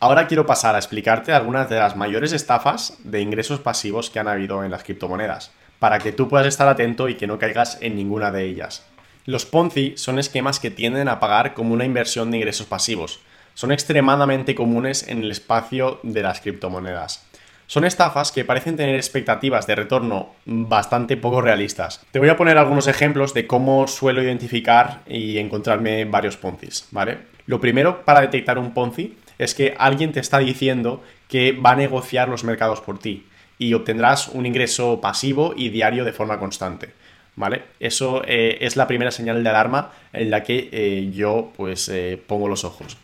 Ahora 0.01 0.29
quiero 0.29 0.47
pasar 0.47 0.75
a 0.75 0.79
explicarte 0.79 1.33
algunas 1.33 1.69
de 1.69 1.79
las 1.79 1.97
mayores 1.97 2.33
estafas 2.33 2.99
de 3.03 3.21
ingresos 3.21 3.61
pasivos 3.61 4.11
que 4.11 4.21
han 4.21 4.29
habido 4.29 4.63
en 4.63 4.71
las 4.71 4.85
criptomonedas, 4.85 5.51
para 5.79 5.99
que 5.99 6.13
tú 6.13 6.29
puedas 6.29 6.47
estar 6.47 6.69
atento 6.69 7.09
y 7.09 7.17
que 7.17 7.27
no 7.27 7.39
caigas 7.39 7.79
en 7.81 7.97
ninguna 7.97 8.31
de 8.31 8.45
ellas. 8.45 8.87
Los 9.25 9.45
Ponzi 9.45 9.95
son 9.97 10.19
esquemas 10.19 10.61
que 10.61 10.71
tienden 10.71 11.09
a 11.09 11.21
pagar 11.21 11.53
como 11.53 11.75
una 11.75 11.85
inversión 11.85 12.31
de 12.31 12.39
ingresos 12.39 12.67
pasivos. 12.67 13.21
Son 13.55 13.73
extremadamente 13.73 14.55
comunes 14.55 15.07
en 15.09 15.23
el 15.23 15.31
espacio 15.31 16.01
de 16.03 16.23
las 16.23 16.41
criptomonedas. 16.41 17.28
Son 17.69 17.85
estafas 17.85 18.33
que 18.33 18.47
parecen 18.47 18.77
tener 18.79 18.95
expectativas 18.97 19.67
de 19.67 19.75
retorno 19.75 20.31
bastante 20.47 21.19
poco 21.19 21.43
realistas. 21.43 22.01
Te 22.11 22.19
voy 22.19 22.31
a 22.31 22.37
poner 22.39 22.57
algunos 22.57 22.87
ejemplos 22.89 23.35
de 23.35 23.47
cómo 23.47 23.87
suelo 23.87 24.23
identificar 24.23 25.03
y 25.07 25.37
encontrarme 25.37 26.07
varios 26.07 26.39
Ponzis, 26.39 26.89
¿vale? 26.93 27.19
Lo 27.45 27.61
primero 27.61 28.07
para 28.07 28.23
detectar 28.23 28.57
un 28.59 28.73
Ponzi 28.73 29.19
es 29.37 29.55
que 29.55 29.75
alguien 29.79 30.13
te 30.13 30.21
está 30.21 30.39
diciendo 30.39 31.03
que 31.29 31.53
va 31.53 31.73
a 31.73 31.77
negociar 31.77 32.31
los 32.31 32.43
mercados 32.43 32.81
por 32.81 32.99
ti 32.99 33.27
y 33.59 33.75
obtendrás 33.75 34.29
un 34.29 34.47
ingreso 34.47 35.03
pasivo 35.03 35.53
y 35.55 35.69
diario 35.69 36.07
de 36.07 36.15
forma 36.15 36.39
constante. 36.39 36.95
¿Vale? 37.37 37.65
Eso 37.81 38.23
eh, 38.27 38.57
es 38.63 38.77
la 38.77 38.87
primera 38.87 39.11
señal 39.11 39.45
de 39.45 39.51
alarma 39.51 39.93
en 40.15 40.31
la 40.31 40.43
que 40.43 40.71
eh, 40.73 41.11
yo 41.13 41.53
pues 41.55 41.91
eh, 41.91 42.19
pongo 42.27 42.49
los 42.49 42.65
ojos. 42.65 42.97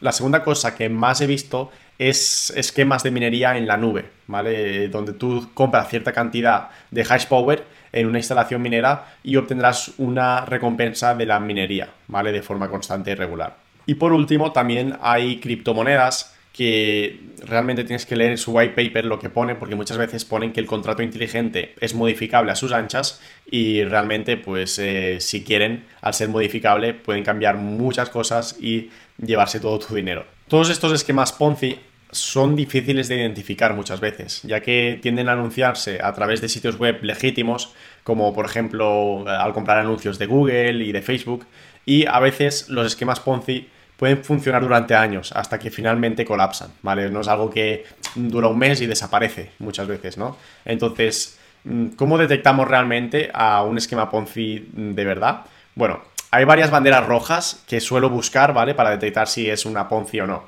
La 0.00 0.12
segunda 0.12 0.42
cosa 0.42 0.74
que 0.74 0.88
más 0.88 1.20
he 1.20 1.26
visto 1.26 1.70
es 1.98 2.50
esquemas 2.50 3.02
de 3.02 3.10
minería 3.10 3.56
en 3.56 3.66
la 3.66 3.76
nube, 3.76 4.06
¿vale? 4.26 4.88
Donde 4.88 5.12
tú 5.12 5.50
compras 5.54 5.88
cierta 5.88 6.12
cantidad 6.12 6.68
de 6.90 7.02
hash 7.02 7.26
power 7.26 7.64
en 7.92 8.06
una 8.06 8.18
instalación 8.18 8.62
minera 8.62 9.16
y 9.22 9.36
obtendrás 9.36 9.92
una 9.98 10.44
recompensa 10.44 11.14
de 11.14 11.26
la 11.26 11.40
minería, 11.40 11.88
¿vale? 12.06 12.32
De 12.32 12.42
forma 12.42 12.68
constante 12.68 13.10
y 13.10 13.14
regular. 13.14 13.56
Y 13.86 13.94
por 13.94 14.12
último, 14.12 14.52
también 14.52 14.96
hay 15.00 15.40
criptomonedas 15.40 16.36
que 16.52 17.20
realmente 17.46 17.84
tienes 17.84 18.04
que 18.04 18.16
leer 18.16 18.32
en 18.32 18.38
su 18.38 18.50
white 18.52 18.74
paper 18.74 19.04
lo 19.04 19.18
que 19.18 19.30
pone, 19.30 19.54
porque 19.54 19.76
muchas 19.76 19.96
veces 19.96 20.24
ponen 20.24 20.52
que 20.52 20.58
el 20.58 20.66
contrato 20.66 21.02
inteligente 21.02 21.74
es 21.80 21.94
modificable 21.94 22.50
a 22.50 22.56
sus 22.56 22.72
anchas 22.72 23.20
y 23.48 23.84
realmente, 23.84 24.36
pues 24.36 24.78
eh, 24.78 25.18
si 25.20 25.44
quieren, 25.44 25.84
al 26.00 26.14
ser 26.14 26.28
modificable, 26.28 26.94
pueden 26.94 27.22
cambiar 27.22 27.56
muchas 27.56 28.10
cosas 28.10 28.56
y 28.60 28.90
llevarse 29.24 29.60
todo 29.60 29.78
tu 29.78 29.94
dinero. 29.94 30.24
Todos 30.48 30.70
estos 30.70 30.92
esquemas 30.92 31.32
Ponzi 31.32 31.78
son 32.10 32.56
difíciles 32.56 33.08
de 33.08 33.16
identificar 33.16 33.74
muchas 33.74 34.00
veces, 34.00 34.40
ya 34.42 34.60
que 34.60 34.98
tienden 35.02 35.28
a 35.28 35.32
anunciarse 35.32 36.00
a 36.02 36.12
través 36.12 36.40
de 36.40 36.48
sitios 36.48 36.78
web 36.78 36.98
legítimos, 37.02 37.74
como 38.02 38.32
por 38.32 38.46
ejemplo 38.46 39.28
al 39.28 39.52
comprar 39.52 39.78
anuncios 39.78 40.18
de 40.18 40.26
Google 40.26 40.84
y 40.84 40.92
de 40.92 41.02
Facebook, 41.02 41.46
y 41.84 42.06
a 42.06 42.18
veces 42.20 42.68
los 42.68 42.86
esquemas 42.86 43.20
Ponzi 43.20 43.68
pueden 43.96 44.22
funcionar 44.24 44.62
durante 44.62 44.94
años 44.94 45.32
hasta 45.32 45.58
que 45.58 45.70
finalmente 45.70 46.24
colapsan, 46.24 46.70
¿vale? 46.82 47.10
No 47.10 47.20
es 47.20 47.28
algo 47.28 47.50
que 47.50 47.84
dura 48.14 48.48
un 48.48 48.58
mes 48.58 48.80
y 48.80 48.86
desaparece 48.86 49.50
muchas 49.58 49.88
veces, 49.88 50.16
¿no? 50.16 50.36
Entonces, 50.64 51.38
mm, 51.64 51.88
¿cómo 51.88 52.16
detectamos 52.16 52.68
realmente 52.68 53.30
a 53.34 53.64
un 53.64 53.76
esquema 53.76 54.08
Ponzi 54.08 54.68
de 54.72 55.04
verdad? 55.04 55.42
Bueno, 55.74 56.00
hay 56.30 56.44
varias 56.44 56.70
banderas 56.70 57.06
rojas 57.06 57.64
que 57.66 57.80
suelo 57.80 58.08
buscar, 58.08 58.52
¿vale? 58.52 58.74
Para 58.74 58.90
detectar 58.90 59.26
si 59.26 59.50
es 59.50 59.66
una 59.66 59.88
Ponzi 59.88 60.20
o 60.20 60.26
no. 60.26 60.44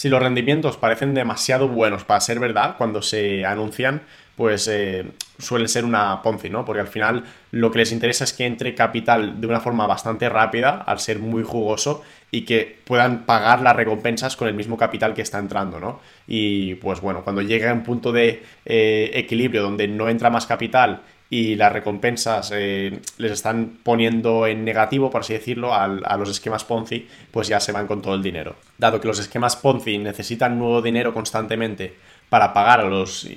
Si 0.00 0.08
los 0.08 0.22
rendimientos 0.22 0.78
parecen 0.78 1.12
demasiado 1.12 1.68
buenos 1.68 2.04
para 2.04 2.22
ser 2.22 2.40
verdad 2.40 2.76
cuando 2.78 3.02
se 3.02 3.44
anuncian, 3.44 4.00
pues 4.34 4.66
eh, 4.66 5.04
suele 5.38 5.68
ser 5.68 5.84
una 5.84 6.22
Ponzi, 6.22 6.48
¿no? 6.48 6.64
Porque 6.64 6.80
al 6.80 6.88
final 6.88 7.24
lo 7.50 7.70
que 7.70 7.80
les 7.80 7.92
interesa 7.92 8.24
es 8.24 8.32
que 8.32 8.46
entre 8.46 8.74
capital 8.74 9.42
de 9.42 9.46
una 9.46 9.60
forma 9.60 9.86
bastante 9.86 10.30
rápida, 10.30 10.70
al 10.86 11.00
ser 11.00 11.18
muy 11.18 11.42
jugoso, 11.42 12.02
y 12.30 12.46
que 12.46 12.78
puedan 12.84 13.26
pagar 13.26 13.60
las 13.60 13.76
recompensas 13.76 14.36
con 14.38 14.48
el 14.48 14.54
mismo 14.54 14.78
capital 14.78 15.12
que 15.12 15.20
está 15.20 15.38
entrando, 15.38 15.78
¿no? 15.78 16.00
Y 16.26 16.76
pues 16.76 17.02
bueno, 17.02 17.22
cuando 17.22 17.42
llegue 17.42 17.68
a 17.68 17.74
un 17.74 17.82
punto 17.82 18.10
de 18.10 18.42
eh, 18.64 19.10
equilibrio 19.12 19.60
donde 19.60 19.86
no 19.86 20.08
entra 20.08 20.30
más 20.30 20.46
capital 20.46 21.02
y 21.30 21.54
las 21.54 21.72
recompensas 21.72 22.50
eh, 22.52 23.00
les 23.18 23.32
están 23.32 23.78
poniendo 23.84 24.48
en 24.48 24.64
negativo, 24.64 25.10
por 25.10 25.20
así 25.20 25.32
decirlo, 25.32 25.72
a, 25.72 25.84
a, 25.84 26.16
los 26.16 26.28
esquemas 26.28 26.64
Ponzi, 26.64 27.06
pues 27.30 27.46
ya 27.46 27.60
se 27.60 27.70
van 27.70 27.86
con 27.86 28.02
todo 28.02 28.16
el 28.16 28.22
dinero. 28.22 28.56
Dado 28.76 29.00
que 29.00 29.06
los 29.06 29.20
esquemas 29.20 29.54
Ponzi 29.54 29.96
necesitan 29.98 30.58
nuevo 30.58 30.82
dinero 30.82 31.14
constantemente 31.14 31.94
para 32.28 32.52
pagar 32.52 32.80
a 32.80 32.84
los 32.84 33.28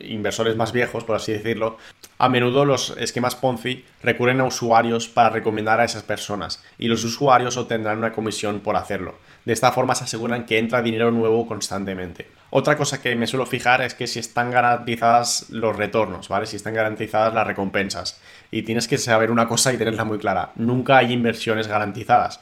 inversores 0.00 0.56
más 0.56 0.72
viejos, 0.72 1.04
por 1.04 1.16
así 1.16 1.32
decirlo, 1.32 1.76
a 2.18 2.28
menudo 2.28 2.64
los 2.64 2.94
esquemas 2.98 3.34
Ponzi 3.34 3.84
recurren 4.02 4.40
a 4.40 4.44
usuarios 4.44 5.08
para 5.08 5.30
recomendar 5.30 5.80
a 5.80 5.84
esas 5.84 6.02
personas 6.02 6.62
y 6.78 6.88
los 6.88 7.04
usuarios 7.04 7.56
obtendrán 7.56 7.98
una 7.98 8.12
comisión 8.12 8.60
por 8.60 8.76
hacerlo. 8.76 9.16
De 9.44 9.52
esta 9.52 9.72
forma 9.72 9.94
se 9.94 10.04
aseguran 10.04 10.46
que 10.46 10.58
entra 10.58 10.82
dinero 10.82 11.10
nuevo 11.10 11.46
constantemente. 11.46 12.28
Otra 12.54 12.76
cosa 12.76 13.00
que 13.00 13.16
me 13.16 13.26
suelo 13.26 13.46
fijar 13.46 13.80
es 13.80 13.94
que 13.94 14.06
si 14.06 14.18
están 14.18 14.50
garantizadas 14.50 15.46
los 15.48 15.74
retornos, 15.74 16.28
¿vale? 16.28 16.44
Si 16.44 16.56
están 16.56 16.74
garantizadas 16.74 17.32
las 17.32 17.46
recompensas. 17.46 18.20
Y 18.50 18.60
tienes 18.60 18.88
que 18.88 18.98
saber 18.98 19.30
una 19.30 19.48
cosa 19.48 19.72
y 19.72 19.78
tenerla 19.78 20.04
muy 20.04 20.18
clara. 20.18 20.52
Nunca 20.56 20.98
hay 20.98 21.14
inversiones 21.14 21.66
garantizadas. 21.66 22.40